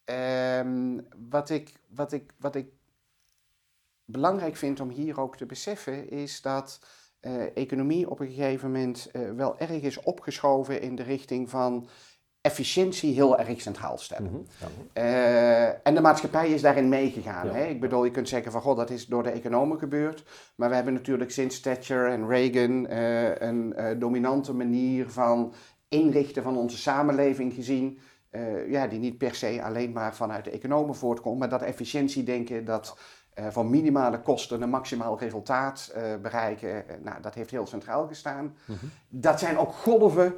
[0.04, 1.00] Ehm,
[1.30, 2.72] wat, ik, wat, ik, wat ik
[4.06, 6.80] belangrijk vind om hier ook te beseffen is dat
[7.20, 11.88] eh, economie op een gegeven moment wel erg is opgeschoven in de richting van
[12.42, 14.32] efficiëntie heel erg centraal stellen.
[14.32, 14.68] Mhm, ja.
[14.94, 17.48] Eh, en de maatschappij is daarin meegegaan.
[17.48, 17.54] Ja.
[17.54, 17.66] Hè?
[17.66, 20.24] Ik bedoel, je kunt zeggen van, god, dat is door de economen gebeurd.
[20.56, 25.54] Maar we hebben natuurlijk sinds Thatcher en Reagan eh, een eh, dominante manier van
[25.88, 28.00] inrichten van onze samenleving gezien.
[28.68, 32.96] ja, die niet per se alleen maar vanuit de economen voortkomt, maar dat efficiëntiedenken, dat
[32.96, 32.96] eh,
[33.50, 36.90] van minimale kosten een maximaal resultaat eh, bereiken.
[36.90, 38.56] Eh, nou, dat heeft heel centraal gestaan.
[38.66, 38.86] Mhm.
[39.10, 40.34] Dat zijn ook golven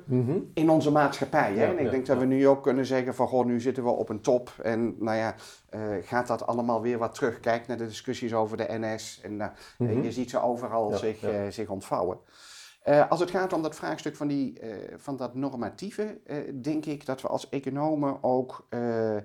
[0.53, 1.53] in onze maatschappij.
[1.53, 1.63] Hè?
[1.63, 3.83] Ja, en ik ja, denk dat we nu ook kunnen zeggen van, goh, nu zitten
[3.83, 4.53] we op een top.
[4.63, 5.35] En nou ja,
[5.69, 7.39] eh, gaat dat allemaal weer wat terug?
[7.39, 9.19] Kijk naar de discussies over de NS.
[9.23, 9.47] En eh,
[9.77, 10.01] Mhm.
[10.01, 12.17] je ziet ze overal zich, eh, zich ontvouwen.
[12.81, 16.85] Eh, als het gaat om dat vraagstuk van, die, eh, van dat normatieve, eh, denk
[16.85, 19.15] ik dat we als economen ook eh,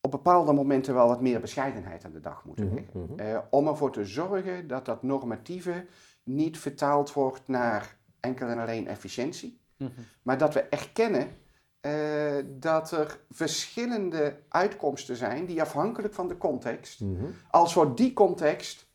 [0.00, 3.00] op bepaalde momenten wel wat meer bescheidenheid aan de dag moeten Mhm, leggen.
[3.02, 3.18] mhm.
[3.20, 5.86] Eh, om ervoor te zorgen dat dat normatieve
[6.22, 9.58] niet vertaald wordt naar enkel en alleen efficiëntie.
[10.22, 11.28] Maar dat we erkennen
[11.80, 17.24] eh, dat er verschillende uitkomsten zijn die afhankelijk van de context, Mhm.
[17.50, 18.88] als voor die context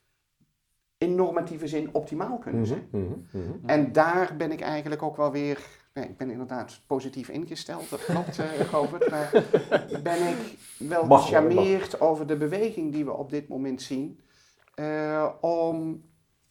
[0.97, 2.69] in normatieve zin optimaal kunnen Mhm.
[2.69, 2.87] zijn.
[2.91, 3.03] Mhm.
[3.31, 3.51] Mhm.
[3.65, 5.65] En daar ben ik eigenlijk ook wel weer,
[5.95, 8.39] nee, ik ben inderdaad positief ingesteld, dat klopt
[8.69, 9.31] Govert, maar
[10.03, 14.19] ben ik wel Mag gecharmeerd over de beweging die we op dit moment zien,
[14.75, 16.03] eh, om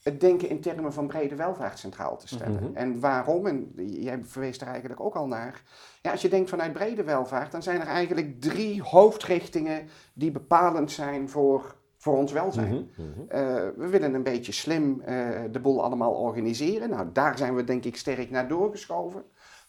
[0.03, 2.63] het denken in termen van brede welvaart centraal te stellen.
[2.63, 2.77] Mhm.
[2.77, 5.63] En waarom, en jij verwees er eigenlijk ook al naar,
[6.03, 10.91] ja, als je denkt vanuit brede welvaart, dan zijn er eigenlijk drie hoofdrichtingen die bepalend
[10.91, 12.91] zijn voor, voor ons welzijn.
[12.97, 13.09] Mhm.
[13.09, 13.21] Mhm.
[13.29, 13.43] Eh,
[13.77, 15.03] we willen een beetje slim
[15.51, 16.91] de boel allemaal organiseren.
[16.91, 19.25] Nou, daar zijn we denk ik sterk naar doorgeschoven.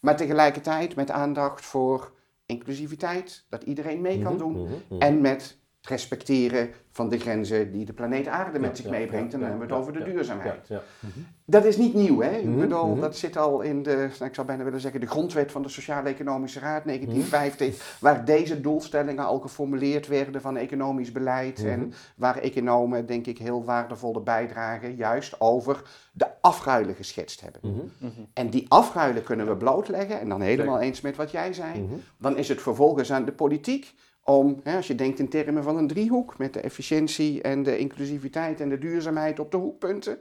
[0.06, 2.12] Maar tegelijkertijd met aandacht voor
[2.46, 4.38] inclusiviteit, dat iedereen mee kan Mhm.
[4.42, 4.52] doen.
[4.62, 4.74] Mhm.
[4.90, 5.02] Mhm.
[5.02, 8.92] En met het respecteren van de grenzen die de planeet aarde met Ja, zich ja,
[8.92, 9.32] meebrengt.
[9.32, 10.68] ja, en dan ja, hebben we het ja, over de ja, duurzaamheid.
[10.68, 10.82] Ja,
[11.46, 12.30] Dat is niet nieuw, hè?
[12.38, 13.00] Ik Mhm, bedoel, mhm.
[13.00, 15.70] dat zit al in de, nou, ik zou bijna willen zeggen, de grondwet van de
[15.70, 21.68] Sociaal-Economische Raad 1950, waar deze doelstellingen al geformuleerd werden van economisch beleid Mhm.
[21.68, 25.82] en waar economen, denk ik, heel waardevolle bijdragen juist over
[26.12, 27.62] de afruilen geschetst hebben.
[28.00, 28.10] Mhm.
[28.34, 31.94] En die afruilen kunnen we blootleggen, en dan helemaal eens met wat jij zei, Mhm.
[32.18, 33.94] dan is het vervolgens aan de politiek
[34.26, 37.78] om, hè, als je denkt in termen van een driehoek, met de efficiëntie en de
[37.78, 40.18] inclusiviteit en de duurzaamheid op de hoekpunten,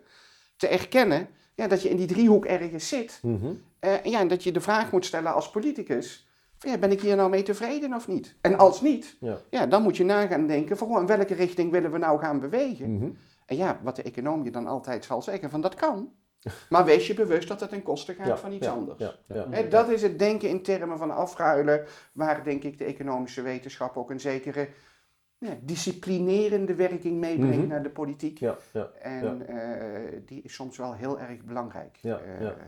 [0.56, 3.18] te erkennen ja, dat je in die driehoek ergens zit.
[3.22, 3.46] Mhm.
[3.78, 6.28] Eh, en ja, en dat je de vraag moet stellen als politicus,
[6.58, 8.34] van, ja, ben ik hier nou mee tevreden of niet?
[8.40, 9.38] En als niet, Ja.
[9.50, 12.40] ja, dan moet je na gaan denken van, in welke richting willen we nou gaan
[12.40, 12.94] bewegen?
[12.96, 13.10] Mhm.
[13.46, 16.12] En ja, wat de econoom je dan altijd zal zeggen, van dat kan.
[16.68, 18.98] Maar wees je bewust dat het ten koste gaat Ja, van iets ja, anders.
[19.26, 23.96] Ja, dat is het denken in termen van afruilen, waar denk ik de economische wetenschap
[23.96, 24.68] ook een zekere
[25.60, 27.66] disciplinerende werking meebrengt Mhm.
[27.66, 28.38] naar de politiek.
[28.38, 31.98] Ja, ja, En eh, die is soms wel heel erg belangrijk,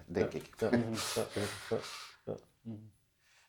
[0.07, 0.51] denk ik.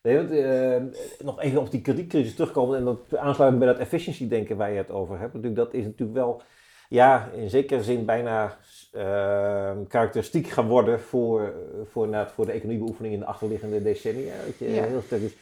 [0.01, 4.57] Nee, want, nog even op die kredietcrisis terugkomen en dat aansluiten bij dat efficiency denken
[4.57, 5.33] waar je het over hebt.
[5.33, 6.41] Natuurlijk, dat is natuurlijk wel,
[6.89, 8.57] ja, in zekere zin bijna
[8.91, 14.33] eh, karakteristiek gaan worden voor, voor, voor de economiebeoefening in de achterliggende decennia.
[14.45, 14.83] Dat je Ja.
[14.83, 15.35] heel sterk is.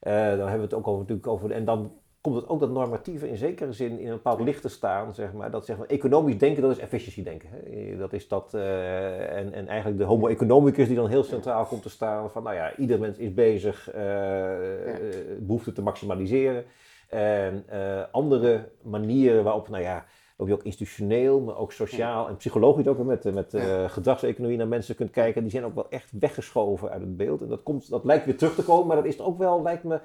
[0.00, 2.70] Eh, dan hebben we het ook over, natuurlijk over, en dan komt het ook dat
[2.70, 5.50] normatieve in zekere zin in een bepaald licht te staan, zeg maar.
[5.50, 7.48] Dat zeg maar, economisch denken, dat is efficiency denken.
[7.52, 7.96] Hè.
[7.96, 11.82] Dat is dat, eh, en, en eigenlijk de homo economicus die dan heel centraal komt
[11.82, 14.94] te staan van, nou ja, ieder mens is bezig eh eh,
[15.38, 16.64] behoefte te maximaliseren.
[17.08, 20.04] En eh, andere manieren waarop, nou ja,
[20.42, 24.56] ook je ook institutioneel, maar ook sociaal en psychologisch ook met, eh, met eh, gedragseconomie
[24.56, 27.40] naar mensen kunt kijken, die zijn ook wel echt weggeschoven uit het beeld.
[27.40, 29.84] En dat, komt, dat lijkt weer terug te komen, maar dat is ook wel, lijkt
[29.84, 30.00] me,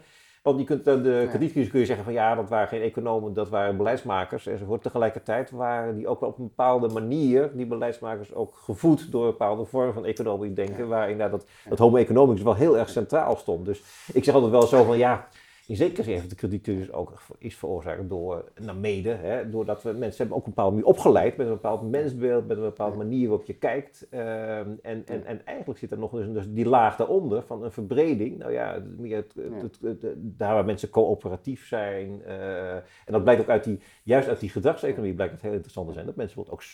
[0.47, 3.33] want je kunt eh, de kredietcrisis kun je zeggen van ja, dat waren geen economen,
[3.33, 4.83] dat waren beleidsmakers enzovoort.
[4.83, 9.31] Tegelijkertijd waren die ook wel op een bepaalde manier, die beleidsmakers ook gevoed door een
[9.31, 13.35] bepaalde vorm van economisch denken, waarin daar dat, dat homo economicus wel heel erg centraal
[13.35, 13.65] stond.
[13.65, 13.83] Dus
[14.13, 15.27] ik zeg altijd wel zo van ja,
[15.67, 19.91] in zekere zin heeft de kredietcrisis ook is veroorzaakt door, nou mede, hè, doordat we
[19.91, 23.27] mensen hebben ook een bepaalde manier opgeleid met een bepaald mensbeeld, met een bepaalde manier
[23.29, 24.07] waarop je kijkt.
[24.09, 27.71] Ehm, en, en, en eigenlijk zit er nog dus, dus die laag daaronder van een
[27.71, 28.37] verbreding.
[28.37, 32.21] Nou ja, het- het, het, daar waar mensen coöperatief zijn.
[32.25, 35.87] eh, en dat blijkt ook uit die, juist uit die gedragseconomie blijkt het heel interessant
[35.87, 36.05] te zijn.
[36.05, 36.71] Dat mensen bijvoorbeeld ook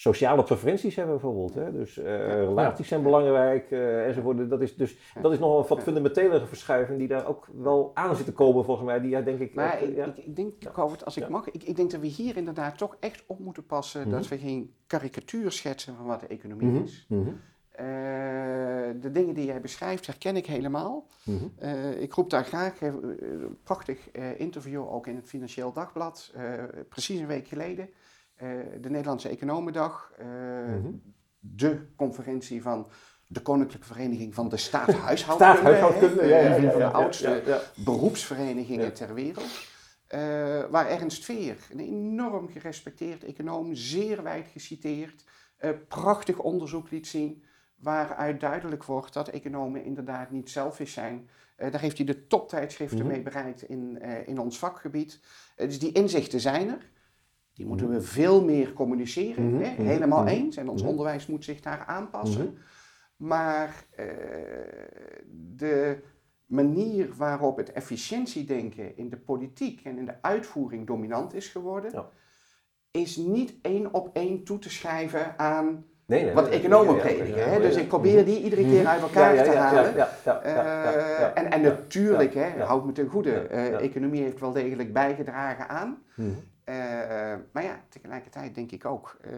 [0.00, 1.54] sociale preferenties hebben bijvoorbeeld.
[1.54, 1.72] Hè?
[1.72, 4.50] Dus eh, relaties zijn belangrijk eh, enzovoort.
[4.50, 8.16] Dat is, dus, dat is nog een wat fundamentelere verschuiving die daar ook wel aan
[8.16, 9.00] zit te komen volgens mij.
[9.00, 9.54] Die ja, denk ik...
[9.54, 10.04] Maar ook, ik, ja.
[10.04, 11.28] ik, ik denk, Govert, als ik Ja.
[11.28, 14.10] mag, ik, ik denk dat we hier inderdaad toch echt op moeten passen Mhm.
[14.10, 17.06] dat we geen karikatuur schetsen van wat de economie Mhm, is.
[17.08, 17.28] mhm,
[17.70, 17.86] Eh,
[19.00, 21.06] de dingen die jij beschrijft herken ik helemaal.
[21.24, 21.44] mhm.
[21.58, 22.88] Eh, ik roep daar graag, eh,
[23.20, 26.42] een prachtig eh, interview ook in het Financieel Dagblad, eh,
[26.88, 27.88] precies een week geleden.
[28.40, 28.48] Eh,
[28.80, 30.90] de Nederlandse Economendag, eh, Mhm.
[31.38, 32.86] de conferentie van
[33.26, 36.26] de Koninklijke Vereniging van de Staathuishoudkunde.
[36.26, 39.68] Ja, ja, ja, van de oudste beroepsverenigingen ter wereld.
[40.06, 40.20] Eh,
[40.70, 45.24] waar Ernst Veer, een enorm gerespecteerd econoom, zeer wijd geciteerd,
[45.88, 47.44] prachtig onderzoek liet zien.
[47.76, 51.28] Waaruit duidelijk wordt dat economen inderdaad niet selfish zijn.
[51.56, 53.06] Daar heeft hij de toptijdschriften Mhm.
[53.08, 55.20] mee bereikt in, in ons vakgebied.
[55.56, 56.88] Dus die inzichten zijn er.
[57.60, 59.50] Die moeten we veel meer communiceren.
[59.54, 59.70] Mhm, hè?
[59.72, 60.56] mhm, Helemaal mhm, eens.
[60.56, 62.58] En ons onderwijs moet zich daar aanpassen.
[63.16, 64.06] Maar eh,
[65.56, 65.98] de
[66.46, 72.08] manier waarop het efficiëntiedenken in de politiek en in de uitvoering dominant is geworden, Ja.
[72.90, 77.50] is niet één op één toe te schrijven aan Nee, nee, wat nee, economen prediken.
[77.50, 77.60] hè?
[77.60, 79.94] Dus ik probeer die iedere keer uit elkaar te halen.
[81.50, 86.02] en, natuurlijk, hè, houd me ten goede, eh, economie heeft wel degelijk bijgedragen aan.
[86.70, 87.10] Mhm.
[87.10, 89.30] Eh, maar ja, tegelijkertijd denk ik ook, eh,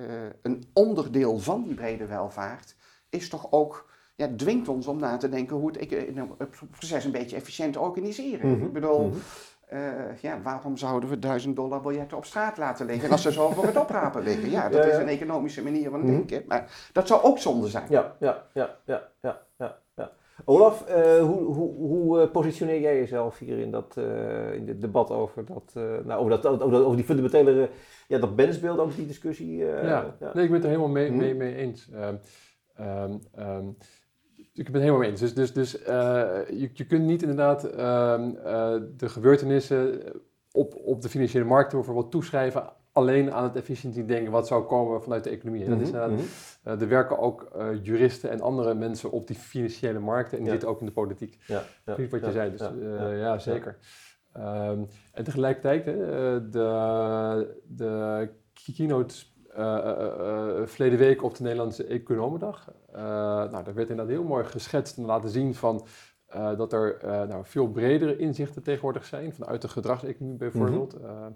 [0.43, 2.75] een onderdeel van die brede welvaart
[3.11, 7.05] is toch ook, ja, dwingt ons om na te denken hoe het, nou, het proces
[7.05, 8.51] een beetje efficiënt organiseren.
[8.51, 8.65] Mhm.
[8.65, 9.17] Ik bedoel, Mhm.
[9.69, 13.51] eh, ja, waarom zouden we duizend dollar biljetten op straat laten liggen als ze zo
[13.51, 14.51] voor het oprapen liggen?
[14.51, 14.93] Ja, dat Ja, ja.
[14.93, 16.09] is een economische manier van Mhm.
[16.11, 17.87] denken, maar dat zou ook zonde zijn.
[17.89, 19.09] Ja, ja, ja, ja.
[19.21, 19.41] ja.
[20.45, 24.81] Olaf, eh, hoe, hoe, hoe eh, positioneer jij jezelf hier in, dat, eh, in dit
[24.81, 25.73] debat over, dat,
[26.05, 27.69] nou, over, dat, over, dat- over die fundamentele,
[28.09, 29.67] ja, dat mensbeeld, ook die discussie?
[29.67, 30.15] eh, ja.
[30.35, 31.19] nee, ik ben het er helemaal mee, Mhm.
[31.19, 31.91] mee, mee eens.
[31.93, 32.15] Ehm,
[32.75, 33.67] ehm, ehm,
[34.55, 35.21] ik ben het helemaal mee eens.
[35.21, 40.03] Dus, dus, dus je, je kunt niet inderdaad de gebeurtenissen
[40.53, 45.25] op, op de financiële markten bijvoorbeeld toeschrijven alleen aan het efficiëntiedenken wat zou komen vanuit
[45.25, 45.69] de economie.
[45.69, 50.39] Dat is eh, er werken ook eh, juristen en andere mensen op die financiële markten
[50.39, 50.51] en die Ja.
[50.53, 51.39] zitten ook in de politiek.
[51.47, 52.61] Ja, ja, Precies wat je zei, dus
[53.19, 53.79] ja, zeker.
[54.33, 55.95] Ehm, en tegelijkertijd, hè,
[56.51, 58.29] de, de
[58.77, 59.15] keynote
[59.55, 62.73] eh, verleden week op de Nederlandse Economendag.
[62.93, 65.87] nou, daar werd inderdaad heel mooi geschetst en laten zien van,
[66.57, 71.01] dat er nou, veel bredere inzichten tegenwoordig zijn, vanuit de gedragseconomie bijvoorbeeld.
[71.03, 71.31] Mhm.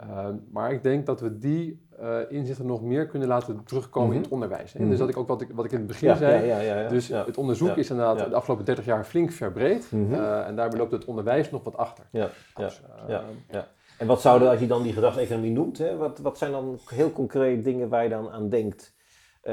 [0.00, 4.14] Eh, maar ik denk dat we die eh, inzichten nog meer kunnen laten terugkomen in
[4.14, 4.22] Mhm.
[4.24, 4.72] het onderwijs.
[4.72, 4.80] Hè.
[4.80, 4.88] Mhm.
[4.90, 6.88] Dus dat ik ook wat ik, wat ik in het begin Ja, zei, ja, ja,
[6.88, 9.86] dus het onderzoek is inderdaad de afgelopen 30 jaar flink verbreed.
[9.90, 10.14] Mhm.
[10.14, 12.04] Eh, en daarbij loopt het onderwijs nog wat achter.
[12.10, 13.14] Ja, ja, Dus, eh,
[13.48, 13.66] ja.
[13.98, 17.12] En wat zouden, als je dan die gedragseconomie noemt, hè, wat, wat zijn dan heel
[17.12, 18.94] concreet dingen waar je dan aan denkt,
[19.40, 19.52] eh,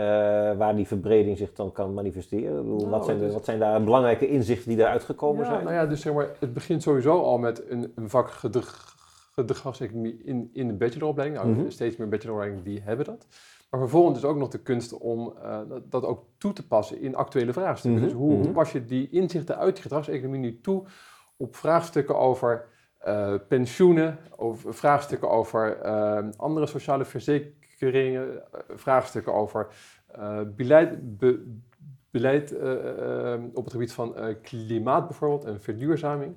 [0.58, 2.50] waar die verbreding zich dan kan manifesteren?
[2.58, 5.52] Ik bedoel, Nou, wat, zijn de, wat zijn daar belangrijke inzichten die daaruit gekomen ja,
[5.52, 5.64] zijn?
[5.64, 8.96] nou ja, dus zeg maar, het begint sowieso al met een, een vak gedrag,
[9.46, 11.42] gedragseconomie in, in de bacheloropleiding.
[11.44, 11.70] Nou, Mhm.
[11.70, 13.28] Steeds meer bacheloropleidingen die hebben dat.
[13.70, 15.60] Maar vervolgens is ook nog de kunst om eh,
[15.90, 18.00] dat, ook toe te passen in actuele vraagstukken.
[18.02, 18.42] Mhm, Dus hoe, mhm.
[18.44, 20.84] hoe pas je die inzichten uit die gedragseconomie nu toe
[21.38, 22.66] op vraagstukken over
[22.98, 29.68] eh, pensioenen, over vraagstukken over eh, andere sociale verzekeringen, vraagstukken over
[30.56, 31.46] beleid, be-
[32.12, 32.54] beleid
[33.54, 36.36] op het gebied van klimaat bijvoorbeeld en verduurzaming.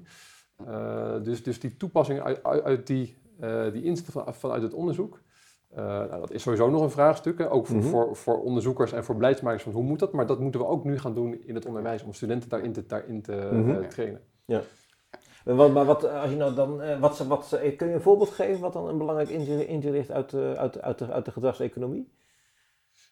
[0.66, 4.74] Eh, dus, dus die toepassing uit, uit, uit die, eh, die inzichten van, vanuit het
[4.74, 5.20] onderzoek.
[5.70, 7.86] eh, nou, dat is sowieso nog een vraagstuk, hè, ook voor, Mhm.
[7.86, 10.84] voor, voor onderzoekers en voor beleidsmakers van hoe moet dat, maar dat moeten we ook
[10.84, 13.88] nu gaan doen in het onderwijs om studenten daarin te, daarin te Mhm.
[13.88, 14.20] trainen.
[15.44, 18.30] Maar wat, maar wat, als je nou dan, eh, wat, wat, kun je een voorbeeld
[18.30, 22.12] geven wat dan een belangrijk inzicht ligt uit, de- uit, uit, de, uit de gedragseconomie?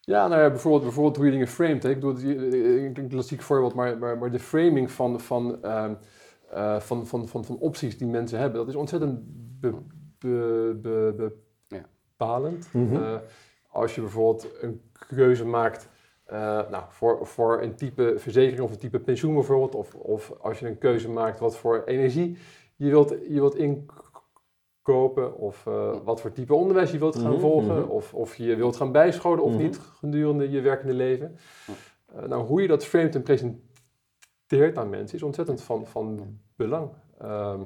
[0.00, 1.82] Ja, nou ja, bijvoorbeeld, bijvoorbeeld hoe je dingen framed.
[1.82, 1.88] Hè.
[1.90, 2.30] Ik bedoel,
[2.96, 5.94] een klassiek voorbeeld, maar, maar, maar de framing van, van, ehm,
[6.50, 9.20] eh, van, van, van, van opties die mensen hebben, dat is ontzettend
[9.60, 9.72] be,
[10.18, 10.74] be,
[11.16, 11.36] be-
[11.68, 11.84] Ja.
[12.16, 12.68] bepalend.
[12.72, 12.94] Mhm.
[12.96, 13.14] Eh,
[13.68, 14.80] als je bijvoorbeeld een
[15.14, 15.88] keuze maakt
[16.24, 16.38] eh,
[16.70, 20.66] nou, voor, voor een type verzekering of een type pensioen bijvoorbeeld, of, of als je
[20.66, 22.36] een keuze maakt wat voor energie
[22.76, 27.40] je wilt, je wilt inkopen, of eh, wat voor type onderwijs je wilt gaan Mhm,
[27.40, 27.88] volgen, mhm.
[27.88, 29.62] of, of je wilt gaan bijscholen of Mhm.
[29.62, 31.36] niet gedurende je werkende leven.
[32.14, 33.67] Eh, nou, hoe je dat framet en presenteert
[34.74, 36.90] aan mensen is ontzettend van, van belang.
[37.18, 37.60] Ehm,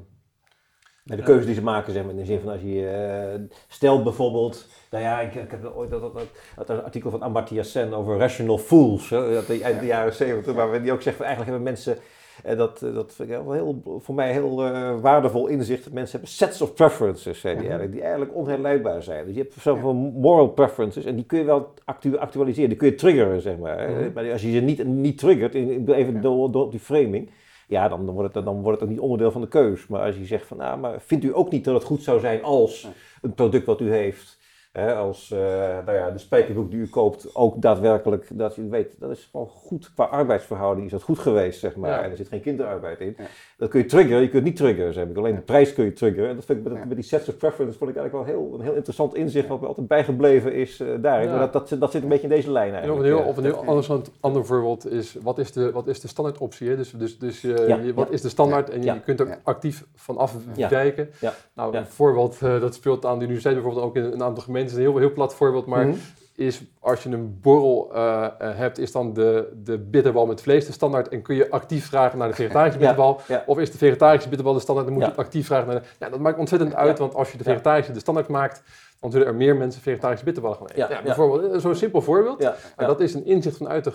[1.05, 4.03] de keuze die ze maken, zeg maar, in de zin van als je eh, stelt
[4.03, 6.15] bijvoorbeeld, nou ja, ik, ik heb ooit dat, dat,
[6.57, 10.15] dat, dat artikel van Amartya Sen over rational fools, hè, dat die, eind de jaren
[10.15, 11.99] 70, waar die ook zegt van eigenlijk hebben mensen,
[12.43, 15.93] eh, dat, eh, dat vind ik wel heel, voor mij heel eh, waardevol inzicht, dat
[15.93, 19.27] mensen hebben sets of preferences, zei die, eigenlijk, die eigenlijk onherleidbaar zijn.
[19.27, 22.89] Dus je hebt zoveel moral preferences en die kun je wel actu- actualiseren, die kun
[22.89, 23.91] je triggeren, zeg maar.
[23.91, 24.11] Mhm.
[24.15, 27.31] Maar als je ze niet, niet triggert, even door, door die framing,
[27.69, 29.87] ja, dan wordt, het, dan wordt het ook niet onderdeel van de keus.
[29.87, 32.21] Maar als je zegt van, nou, maar vindt u ook niet dat het goed zou
[32.21, 32.89] zijn als
[33.23, 34.39] een product wat u heeft,
[34.73, 35.39] hè, als eh,
[35.87, 39.49] nou ja, de spijkerbroek die u koopt, ook daadwerkelijk, dat u weet, dat is gewoon
[39.49, 41.91] goed, qua arbeidsverhouding is dat goed geweest, zeg maar.
[41.91, 42.03] Ja.
[42.03, 43.15] En er zit geen kinderarbeid in.
[43.19, 43.25] Ja.
[43.57, 45.17] Dat kun je triggeren, je kunt niet triggeren, zeg ik.
[45.17, 46.29] Alleen de prijs kun je triggeren.
[46.29, 48.65] En dat vind ik met, die sets of preference vond ik eigenlijk wel heel, een
[48.65, 51.31] heel interessant inzicht, wat me altijd bijgebleven is eh, daarin.
[51.31, 53.09] Maar dat, dat, dat zit een beetje in deze lijn En of eigenlijk.
[53.11, 56.69] een heel, of een heel ander, voorbeeld is, wat is de, wat is de standaardoptie?
[56.69, 56.77] Hè?
[56.77, 58.71] Dus, dus, dus eh, je- wat is de standaard?
[58.71, 61.11] En je, je kunt er actief van afwijken.
[61.55, 64.61] Nou, een voorbeeld, eh, dat speelt aan de universiteit bijvoorbeeld ook in een aantal gemeenten.
[64.67, 65.97] Is een heel, heel plat voorbeeld, maar Mhm.
[66.37, 70.67] is als je een borrel eh, eh, hebt, is dan de, de bitterbal met vlees
[70.67, 73.21] de standaard en kun je actief vragen naar de vegetarische bitterbal?
[73.29, 73.43] ja.
[73.47, 75.87] Of is de vegetarische bitterbal de standaard en moet je actief vragen naar de...
[75.99, 78.63] Ja, dat maakt ontzettend uit, want als je de vegetarische de standaard maakt,
[79.01, 80.89] dan zullen er meer mensen vegetarische bitterballen gaan eten.
[80.89, 82.43] Ja, bijvoorbeeld, eh, zo'n simpel voorbeeld.
[82.43, 82.55] Ja.
[82.77, 83.93] dat is een inzicht vanuit de,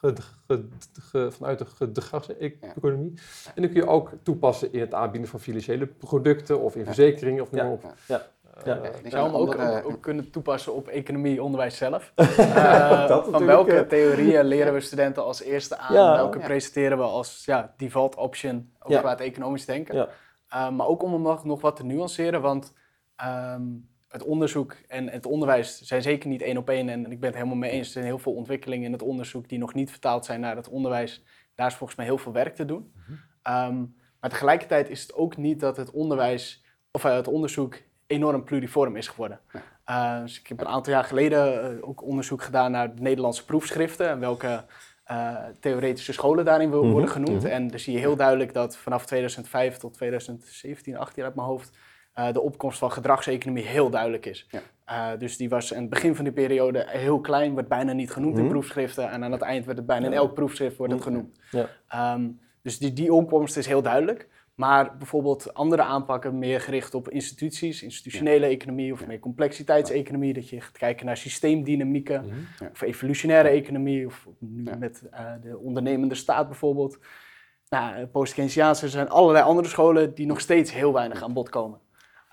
[0.00, 3.12] de, vanuit de gedragseconomie.
[3.54, 7.42] En dan kun je ook toepassen in het aanbieden van financiële producten of in verzekeringen
[7.42, 8.16] of noem maar Ja.
[8.16, 8.32] op.
[8.64, 8.74] Ja.
[8.74, 8.82] Ja.
[8.82, 12.12] Ik Ik zou hem ook, andere- ook, ook kunnen toepassen op economie, onderwijs zelf.
[12.16, 13.88] Eh, Dat van welke eh.
[13.88, 15.94] theorieën leren we studenten als eerste aan?
[15.94, 16.14] Ja.
[16.16, 16.44] welke Ja.
[16.44, 19.00] presenteren we als ja, default option ook Ja.
[19.00, 19.94] qua het economisch denken?
[19.96, 20.08] Ja.
[20.48, 22.72] Eh, maar ook om hem nog, nog wat te nuanceren, want
[23.16, 23.62] ehm,
[24.08, 26.88] het onderzoek en het onderwijs zijn zeker niet één op één.
[26.88, 27.86] En ik ben het helemaal mee eens.
[27.86, 30.68] Er zijn heel veel ontwikkelingen in het onderzoek die nog niet vertaald zijn naar het
[30.68, 31.24] onderwijs.
[31.54, 32.92] Daar is volgens mij heel veel werk te doen.
[33.42, 33.84] Ehm,
[34.20, 37.76] maar tegelijkertijd is het ook niet dat het onderwijs of eh, het onderzoek
[38.06, 39.40] enorm pluriform is geworden.
[39.90, 43.44] Uh, dus ik heb een aantal jaar geleden eh, ook onderzoek gedaan naar de Nederlandse
[43.44, 44.64] proefschriften en welke
[45.04, 47.42] eh, theoretische scholen daarin wo- Mhm, worden genoemd.
[47.42, 47.52] mhm.
[47.52, 51.76] En dan zie je heel duidelijk dat vanaf 2005 tot 2017, 18 uit mijn hoofd,
[52.12, 54.46] eh, de opkomst van gedragseconomie heel duidelijk is.
[54.50, 54.60] Ja.
[54.84, 58.10] Eh, dus die was aan het begin van die periode heel klein, werd bijna niet
[58.10, 58.52] genoemd in Mhm.
[58.52, 59.10] proefschriften.
[59.10, 61.38] En aan het eind werd het bijna in elk proefschrift wordt het genoemd.
[61.50, 61.68] Ja.
[61.88, 62.28] Ehm,
[62.62, 64.28] dus die, die opkomst is heel duidelijk.
[64.54, 70.60] Maar bijvoorbeeld andere aanpakken, meer gericht op instituties, institutionele economie of meer complexiteitseconomie, dat je
[70.60, 72.34] gaat kijken naar systeemdynamieken, Mhm.
[72.64, 72.68] Ja.
[72.72, 74.76] of evolutionaire economie, of nu Ja.
[74.76, 76.98] met eh, de ondernemende staat bijvoorbeeld.
[77.68, 81.78] Nou, post-Keynesiaanse, er zijn allerlei andere scholen die nog steeds heel weinig aan bod komen.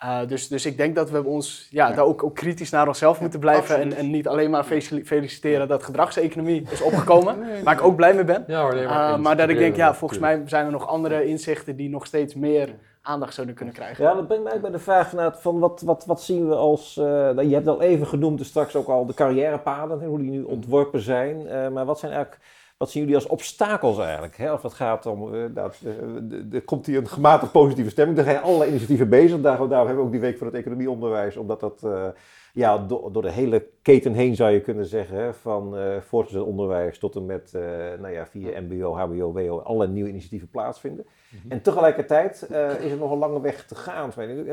[0.02, 1.95] Eh, dus, dus ik denk dat we ons ja, Ja.
[1.95, 5.68] daar ook, ook kritisch naar onszelf moeten blijven en, en niet alleen maar fel- feliciteren
[5.68, 8.43] dat gedragseconomie is opgekomen, Nee, waar ik ook blij mee ben.
[8.47, 9.22] Ja, hoor, Uh, eens.
[9.22, 12.36] maar dat ik denk, ja, volgens mij zijn er nog andere inzichten die nog steeds
[12.36, 12.70] meer
[13.02, 14.04] aandacht zouden kunnen krijgen.
[14.04, 16.56] Ja, dat brengt mij ook bij de vraag vanuit van wat, wat, wat zien we
[16.56, 16.97] als...
[16.97, 20.30] eh, nou, je hebt al even genoemd, dus straks ook al de carrièrepaden, hoe die
[20.30, 21.47] nu ontworpen zijn.
[21.47, 22.41] Eh, maar wat zijn eigenlijk...
[22.82, 24.38] Wat zien jullie als obstakels eigenlijk?
[24.38, 24.49] Hè?
[24.49, 27.89] Als het gaat om, eh, nou, eh, de- de- er komt hier een gematigd positieve
[27.89, 28.17] stemming.
[28.17, 29.41] Er zijn allerlei initiatieven bezig.
[29.41, 31.38] Daarom, daarom hebben we ook die week van het economieonderwijs.
[31.38, 32.07] Omdat dat eh,
[32.53, 35.17] ja, door, door de hele keten heen zou je kunnen zeggen.
[35.17, 35.34] Hè?
[35.34, 37.61] Van eh voortgezet onderwijs tot en met eh,
[37.99, 39.57] nou ja, via mbo, hbo, wo.
[39.59, 41.05] Allerlei nieuwe initiatieven plaatsvinden.
[41.47, 44.11] En tegelijkertijd eh, is er nog een lange weg te gaan.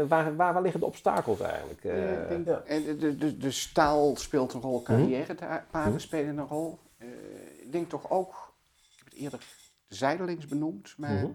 [0.08, 1.84] Waar, waar, waar liggen de obstakels eigenlijk?
[1.84, 4.82] Eh, Ja, ik denk dat- en de, de, de, de staal speelt een rol,
[5.72, 5.98] Mhm.
[5.98, 6.78] spelen een rol.
[7.68, 9.46] Ik denk toch ook, ik heb het eerder
[9.88, 11.30] zijdelings benoemd, maar mhm,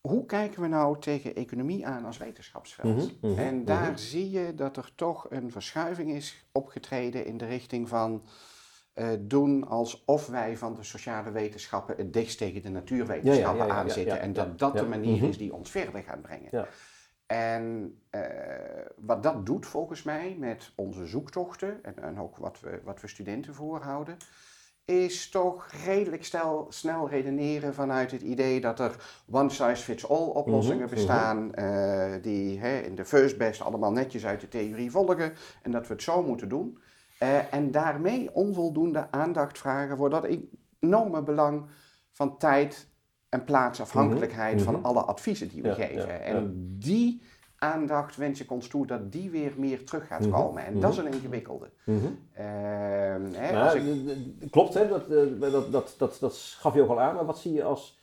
[0.00, 3.20] hoe kijken we nou tegen economie aan als wetenschapsveld?
[3.20, 7.46] mhm, mhm, en daar zie je dat er toch een verschuiving is opgetreden in de
[7.46, 8.22] richting van
[8.92, 13.72] eh, doen alsof wij van de sociale wetenschappen het dichtst tegen de natuurwetenschappen Ja, ja,
[13.72, 14.20] ja, ja, aanzitten.
[14.20, 16.48] en dat dat de manier is die ons verder gaat brengen.
[16.50, 16.68] Ja.
[17.26, 18.22] En eh,
[18.96, 23.08] wat dat doet volgens mij met onze zoektochten en, en ook wat we, wat we
[23.08, 24.16] studenten voorhouden,
[24.84, 28.96] is toch redelijk stel, snel redeneren vanuit het idee dat er
[29.30, 34.48] one-size-fits-all oplossingen Mhm, bestaan, eh, die hè, in de first best allemaal netjes uit de
[34.48, 36.78] theorie volgen en dat we het zo moeten doen.
[37.18, 40.26] Eh, en daarmee onvoldoende aandacht vragen voor dat
[40.80, 41.66] enorme belang
[42.12, 42.90] van tijd
[43.28, 44.84] en plaatsafhankelijkheid Mhm, van mhm.
[44.84, 46.06] alle adviezen die we Ja, geven.
[46.06, 46.50] ja, en ja.
[46.86, 47.22] die
[47.62, 50.64] aandacht wens ik ons toe dat die weer meer terug gaat Mhm, komen.
[50.64, 50.80] En mhm.
[50.80, 51.70] dat is een ingewikkelde.
[51.84, 51.96] mhm.
[52.32, 54.88] Ehm, hè, Nou, als ik, klopt, hè?
[54.88, 57.14] Dat, eh, dat, dat, dat, dat gaf je ook al aan.
[57.14, 58.00] Maar wat zie je als,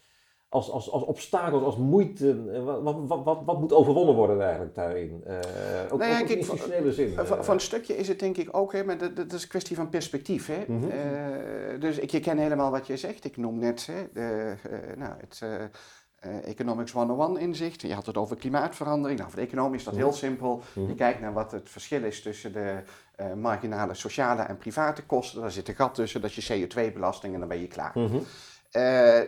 [0.49, 2.43] als, als, als obstakels, als moeite?
[2.53, 5.21] eh, Wat, wat, wat, wat, moet overwonnen worden eigenlijk daarin?
[5.25, 5.35] Eh,
[5.91, 7.13] ook, Nou ja, ook in kijk, institutionele zin.
[7.13, 7.43] Van, eh.
[7.43, 9.75] van een stukje is het denk ik ook, hè, maar dat, dat is een kwestie
[9.75, 10.47] van perspectief.
[10.47, 10.63] Hè?
[10.67, 10.89] Mhm.
[10.89, 13.25] Eh, dus ik herken helemaal wat je zegt.
[13.25, 15.41] Ik noem net hè, de, eh, nou, het
[16.19, 17.81] eh, eh, Economics 101 inzicht.
[17.81, 19.19] Je had het over klimaatverandering.
[19.19, 20.61] Nou, voor de economie is dat heel simpel.
[20.73, 20.87] Mhm.
[20.87, 22.79] Je kijkt naar wat het verschil is tussen de
[23.15, 25.41] eh, marginale sociale en private kosten.
[25.41, 27.91] Daar zit een gat tussen, dat is je CO2-belasting en dan ben je klaar.
[27.93, 28.17] Mhm.
[28.71, 28.81] Eh,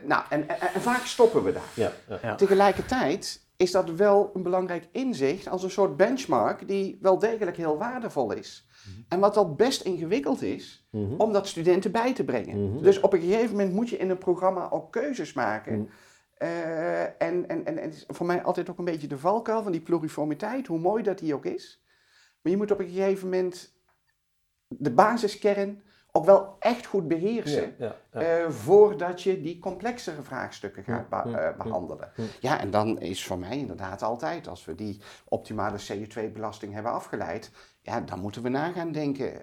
[0.03, 1.69] nou, en, en, en vaak stoppen we daar.
[1.73, 2.19] Ja, ja.
[2.21, 2.35] Ja.
[2.35, 7.77] Tegelijkertijd is dat wel een belangrijk inzicht als een soort benchmark die wel degelijk heel
[7.77, 8.65] waardevol is.
[9.07, 11.13] En wat al best ingewikkeld is Mhm.
[11.17, 12.71] om dat studenten bij te brengen.
[12.73, 12.83] Mhm.
[12.83, 15.89] Dus op een gegeven moment moet je in een programma ook keuzes maken.
[16.41, 16.49] Mhm.
[16.49, 19.63] Eh, en, en, en, en het is voor mij altijd ook een beetje de valkuil
[19.63, 21.83] van die pluriformiteit, hoe mooi dat die ook is.
[22.41, 23.73] Maar je moet op een gegeven moment
[24.67, 27.75] de basiskern ook wel echt goed beheersen.
[27.77, 28.39] Ja, ja, ja.
[28.43, 32.11] Eh, voordat je die complexere vraagstukken gaat be- eh, behandelen.
[32.39, 32.59] Ja.
[32.59, 38.01] En dan is voor mij inderdaad altijd, als we die optimale CO2-belasting hebben afgeleid, ja,
[38.01, 39.33] dan moeten we na gaan denken.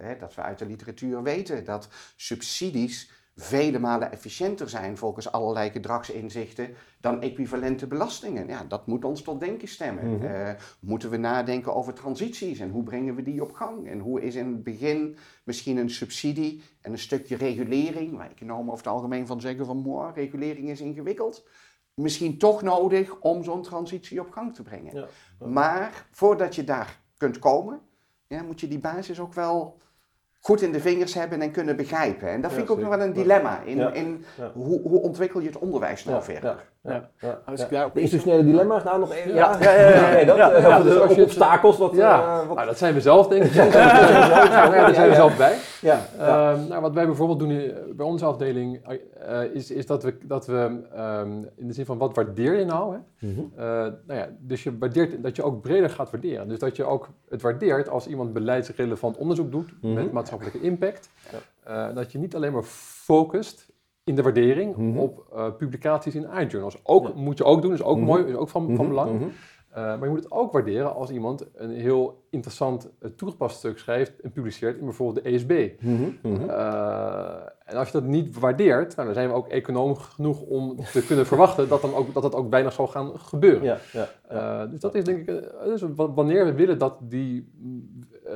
[0.00, 5.70] hè, dat we uit de literatuur weten dat subsidies vele malen efficiënter zijn volgens allerlei
[5.70, 8.46] gedragsinzichten dan equivalente belastingen.
[8.46, 10.16] Ja, dat moet ons tot denken stemmen.
[10.16, 10.24] Mhm.
[10.24, 13.88] Eh, moeten we nadenken over transities en hoe brengen we die op gang?
[13.88, 18.72] En hoe is in het begin misschien een subsidie en een stukje regulering, waar economen
[18.72, 21.48] over het algemeen van zeggen van mooi, regulering is ingewikkeld,
[21.94, 24.94] misschien toch nodig om zo'n transitie op gang te brengen.
[24.94, 25.06] Ja.
[25.46, 27.80] Maar voordat je daar kunt komen,
[28.26, 29.80] ja, moet je die basis ook wel
[30.44, 32.28] goed in de vingers hebben en kunnen begrijpen.
[32.28, 33.60] En dat vind ik ook nog wel een dilemma.
[33.64, 34.24] In, in
[34.54, 36.71] hoe, hoe ontwikkel je het onderwijs nou verder?
[36.82, 37.64] Ja, ja, ja, Als ja.
[37.66, 39.34] ik daarop- De institutionele dilemma's, nou nog even.
[39.34, 40.10] Ja, ja, ja, ja, ja.
[40.12, 41.94] Nee, dat, Ja, eh, ja, de dus als je- obstakels, wat...
[41.94, 43.52] Ja, eh, wat nou, dat zijn we zelf denk ik.
[43.52, 45.56] Ja, daar zijn we zelf bij.
[45.80, 46.52] ja, ja.
[46.52, 48.80] Ehm, nou, wat wij bijvoorbeeld doen bij onze afdeling
[49.26, 52.64] eh, is, is dat we, dat we ehm, in de zin van wat waardeer je
[52.64, 52.92] nou?
[52.94, 53.26] Hè?
[53.28, 53.40] Mhm.
[53.56, 53.64] Eh,
[54.06, 56.48] nou ja, dus je waardeert dat je ook breder gaat waarderen.
[56.48, 59.92] Dus dat je ook het waardeert als iemand beleidsrelevant onderzoek doet Mhm.
[59.94, 61.10] met maatschappelijke impact.
[61.64, 63.70] Eh, dat je niet alleen maar focust
[64.04, 64.98] in de waardering Mhm.
[64.98, 66.78] op eh, publicaties in iJournals.
[66.82, 67.12] Ook Ja.
[67.14, 68.06] moet je ook doen, is ook Mhm.
[68.06, 69.20] mooi, is ook van, van Mhm, belang.
[69.70, 73.78] Eh, maar je moet het ook waarderen als iemand een heel interessant uh, toegepast stuk
[73.78, 75.70] schrijft en publiceert in bijvoorbeeld de ESB.
[77.64, 81.04] En als je dat niet waardeert, nou, dan zijn we ook econoom genoeg om te
[81.06, 83.62] kunnen verwachten dat, dan ook, dat het ook bijna zal gaan gebeuren.
[83.62, 83.78] Ja,
[84.30, 85.26] ja, dus dat is denk ik,
[85.64, 87.52] dus wanneer we willen dat die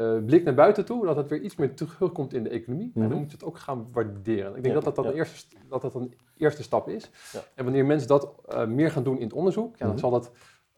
[0.00, 3.08] uh, blik naar buiten toe, dat het weer iets meer terugkomt in de economie, Mhm.
[3.08, 4.46] dan moet je het ook gaan waarderen.
[4.56, 5.10] Ik denk Ja, dat, dat, dan ja.
[5.10, 7.10] een eerste, dat dat een eerste stap is.
[7.32, 7.40] Ja.
[7.54, 9.98] En wanneer mensen dat uh, meer gaan doen in het onderzoek, ja, dan Mhm.
[9.98, 10.30] zal dat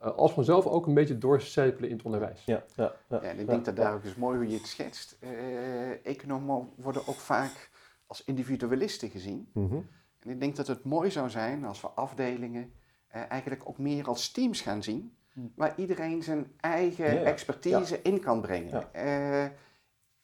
[0.03, 2.45] uh, als vanzelf ook een beetje doorcijpelen in het onderwijs.
[2.45, 3.17] Ja, ja, ja.
[3.17, 5.17] Ja, en ik Ja, denk dat daar ook is mooi hoe je het schetst.
[5.21, 7.71] Eh, economen worden ook vaak
[8.07, 9.49] als individualisten gezien.
[9.53, 9.75] Mhm.
[10.21, 12.73] En ik denk dat het mooi zou zijn als we afdelingen
[13.09, 15.17] eh, eigenlijk ook meer als teams gaan zien.
[15.57, 17.21] Waar iedereen zijn eigen Ja, ja.
[17.27, 18.83] expertise in kan brengen.
[18.93, 19.01] Ja.
[19.03, 19.51] Eh,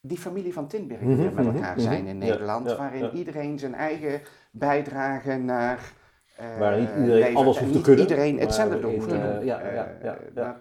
[0.01, 1.81] die familie van Tinberg Mhm, die we met mhm, elkaar mhm.
[1.85, 3.11] zijn in Ja, Nederland, ja, waarin ja.
[3.11, 5.79] iedereen zijn eigen bijdrage naar.
[6.37, 7.37] eh, Waar niet iedereen levert.
[7.37, 9.45] alles hoeft te niet kunnen, iedereen hetzelfde in, hoeft te eh, doen.
[9.45, 10.57] ja, ja, ja, ja, ja,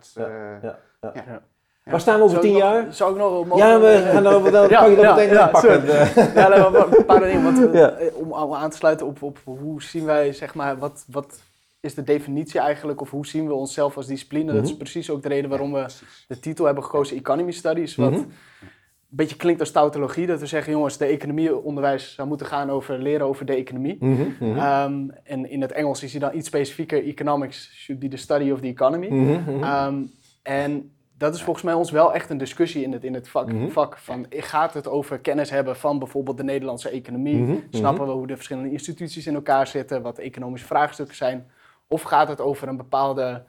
[0.61, 1.13] ja, ja.
[1.13, 1.41] ja.
[1.83, 2.93] Waar staan we over Zou tien nog- jaar?
[2.93, 5.33] Zou ik nog mogen- Ja, we gaan over, dan Ja, kan je dat ja, meteen
[5.33, 5.85] ja, pakken.
[5.85, 6.55] Ja,
[6.97, 7.43] een paar dingen.
[7.43, 11.05] Want, we- om, om aan te sluiten op, op hoe zien wij, zeg maar, wat,
[11.07, 11.41] wat
[11.83, 13.01] is de definitie eigenlijk?
[13.01, 14.53] Of hoe zien we onszelf als discipline?
[14.53, 14.77] Dat is Mhm.
[14.77, 15.85] precies ook de reden waarom we
[16.27, 17.95] de titel hebben gekozen Economy Studies.
[17.95, 18.19] Wat Mhm.
[18.19, 18.31] een
[19.09, 20.27] beetje klinkt als tautologie.
[20.27, 23.97] Dat we zeggen, jongens, de economieonderwijs zou moeten gaan over leren over de economie.
[23.99, 24.57] Mhm.
[24.57, 27.03] Ehm, en in het Engels is hij dan iets specifieker.
[27.03, 29.07] Economics should be the study of the economy.
[29.61, 30.01] Ehm,
[30.43, 33.49] en dat is volgens mij ons wel echt een discussie in het, in het vak,
[33.69, 33.97] vak.
[33.97, 37.63] Van, gaat het over kennis hebben van bijvoorbeeld de Nederlandse economie?
[37.69, 40.01] Snappen we hoe de verschillende instituties in elkaar zitten?
[40.01, 41.45] Wat de economische vraagstukken zijn?
[41.93, 43.43] Of gaat het over een bepaalde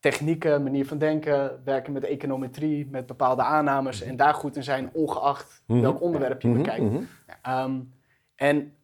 [0.00, 4.90] technieken, manier van denken, werken met econometrie, met bepaalde aannames en daar goed in zijn,
[4.92, 5.80] ongeacht Mhm.
[5.80, 6.82] welk onderwerp je Mhm, bekijkt?
[6.90, 7.02] mhm.
[7.42, 7.80] Ehm,
[8.36, 8.74] en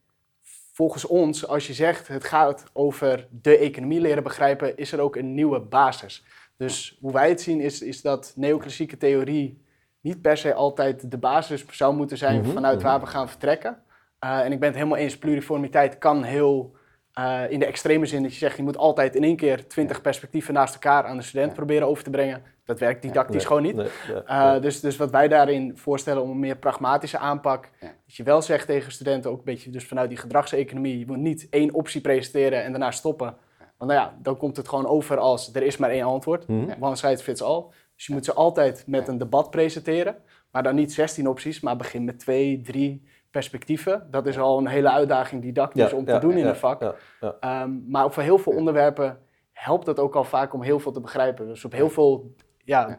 [0.73, 5.17] volgens ons, als je zegt het gaat over de economie leren begrijpen, is er ook
[5.17, 6.25] een nieuwe basis.
[6.57, 9.65] Dus hoe wij het zien is, is dat neoclassieke theorie
[10.01, 13.83] niet per se altijd de basis zou moeten zijn vanuit waar we gaan vertrekken.
[14.25, 16.79] Uh, en ik ben het helemaal eens, pluriformiteit kan heel
[17.19, 20.01] uh, in de extreme zin dat je zegt je moet altijd in één keer twintig
[20.01, 21.57] perspectieven naast elkaar aan de student Ja.
[21.57, 22.43] proberen over te brengen.
[22.65, 23.75] Dat werkt didactisch Nee, gewoon niet.
[23.77, 24.61] nee, nee, Uh, nee.
[24.61, 27.69] dus, dus wat wij daarin voorstellen om een meer pragmatische aanpak.
[27.81, 27.87] Ja.
[28.07, 30.99] Dat je wel zegt tegen studenten, ook een beetje dus vanuit die gedragseconomie.
[30.99, 33.37] Je moet niet één optie presenteren en daarna stoppen.
[33.79, 36.49] Want nou ja, dan komt het gewoon over als er is maar één antwoord.
[36.49, 36.73] Mhm.
[36.81, 37.65] One size fits all.
[37.97, 40.17] Dus je moet ze altijd met een debat presenteren.
[40.51, 44.07] Maar dan niet 16 opties, maar begin met twee, drie perspectieven.
[44.11, 46.57] Dat is al een hele uitdaging didactisch Ja, om te ja, doen in ja, een
[46.57, 46.81] vak.
[46.83, 47.35] ja, ja.
[47.41, 49.19] Ehm, maar voor heel veel onderwerpen
[49.53, 51.47] helpt het ook al vaak om heel veel te begrijpen.
[51.47, 52.99] Dus op heel veel ja, Ja.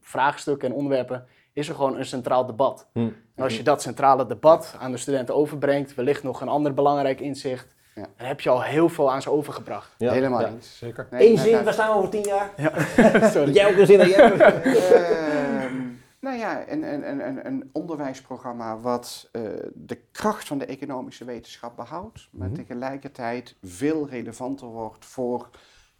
[0.00, 2.88] vraagstukken en onderwerpen is er gewoon een centraal debat.
[2.92, 2.98] Hm.
[3.34, 7.20] En als je dat centrale debat aan de studenten overbrengt, wellicht nog een ander belangrijk
[7.20, 8.06] inzicht, Ja.
[8.16, 9.94] dan heb je al heel veel aan ze overgebracht.
[9.98, 10.48] Ja, Helemaal ja.
[10.48, 10.78] eens.
[10.78, 11.06] Zeker.
[11.10, 12.50] Nee, Eén zin, waar staan we over tien jaar?
[13.32, 13.52] Sorry.
[13.52, 14.08] Jij ook een zin?
[14.08, 14.94] Jij ook een zin?
[14.94, 15.74] Ehm,
[16.20, 19.42] nou ja, een, een, een, een, onderwijsprogramma wat eh,
[19.74, 22.56] de kracht van de economische wetenschap behoudt, maar Mhm.
[22.56, 25.50] tegelijkertijd veel relevanter wordt voor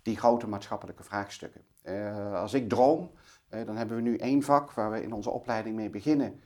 [0.03, 1.61] die grote maatschappelijke vraagstukken.
[1.82, 3.11] Eh, als ik droom,
[3.49, 6.40] eh, dan hebben we nu één vak waar we in onze opleiding mee beginnen,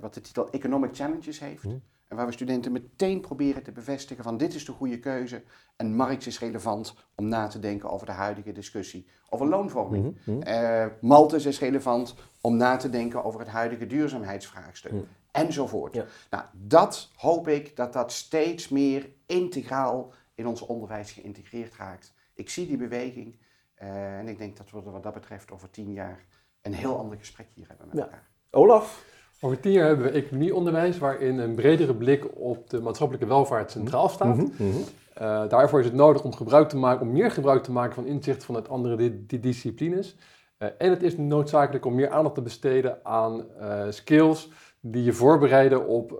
[0.00, 1.64] wat de titel Economic Challenges heeft.
[1.64, 1.76] Mhm.
[2.08, 5.42] En waar we studenten meteen proberen te bevestigen van dit is de goede keuze
[5.76, 10.16] en Marx is relevant om na te denken over de huidige discussie over loonvorming.
[10.24, 10.42] Mhm, mhm.
[10.42, 14.90] Eh, Malthus is relevant om na te denken over het huidige duurzaamheidsvraagstuk.
[14.90, 15.06] Hmm.
[15.30, 15.94] Enzovoort.
[15.94, 16.04] Ja.
[16.30, 22.14] Nou, dat hoop ik dat dat steeds meer integraal in ons onderwijs geïntegreerd raakt.
[22.34, 23.38] Ik zie die beweging
[23.74, 26.24] eh, en ik denk dat we er wat dat betreft over tien jaar
[26.62, 28.02] een heel ander gesprek hier hebben met Ja.
[28.02, 28.28] elkaar.
[28.50, 29.04] Olaf?
[29.40, 34.08] Over tien jaar hebben we economieonderwijs, waarin een bredere blik op de maatschappelijke welvaart centraal
[34.08, 34.36] staat.
[34.36, 34.78] Mhm, mhm.
[35.22, 38.06] Uh, daarvoor is het nodig om gebruik te maken, om meer gebruik te maken van
[38.06, 40.16] inzichten vanuit andere di di disciplines.
[40.58, 45.12] Uh, en het is noodzakelijk om meer aandacht te besteden aan uh, skills die je
[45.12, 46.18] voorbereiden op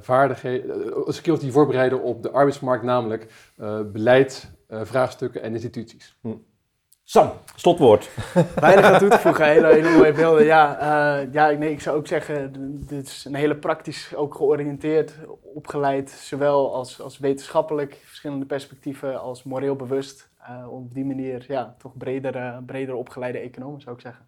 [0.00, 3.52] vaardigheden, skills die je voorbereiden op de arbeidsmarkt, namelijk
[3.92, 6.18] beleid, vraagstukken en instituties.
[6.20, 6.28] Hm.
[7.08, 8.10] Sam, slotwoord.
[8.60, 10.44] Weinig aan toe te voegen, hele, hele mooie beelden.
[10.44, 10.80] Ja,
[11.22, 12.52] uh, ja nee, ik zou ook zeggen,
[12.86, 15.14] dit is een hele praktisch ook georiënteerd,
[15.54, 20.30] opgeleid, zowel als, als wetenschappelijk, verschillende perspectieven, als moreel bewust.
[20.40, 24.26] Uh, op die manier, ja, toch breder, uh, breder opgeleide economen zou ik zeggen.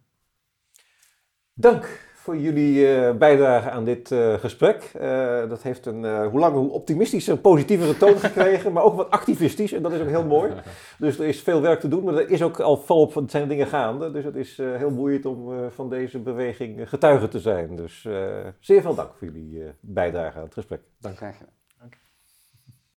[1.54, 4.92] Dank voor jullie uh, bijdrage aan dit uh, gesprek.
[5.00, 9.72] Uh, dat heeft een hoe langer hoe optimistische, positievere toon gekregen, maar ook wat activistisch
[9.72, 10.52] en dat is ook heel mooi.
[10.98, 13.48] Dus er is veel werk te doen, maar er is ook al volop het zijn
[13.48, 14.10] dingen gaande.
[14.10, 17.76] Dus het is heel boeiend om van deze beweging getuige te zijn.
[17.76, 18.08] Dus
[18.60, 20.80] zeer veel dank voor jullie bijdrage aan het gesprek.
[21.00, 21.57] Dank graag gedaan.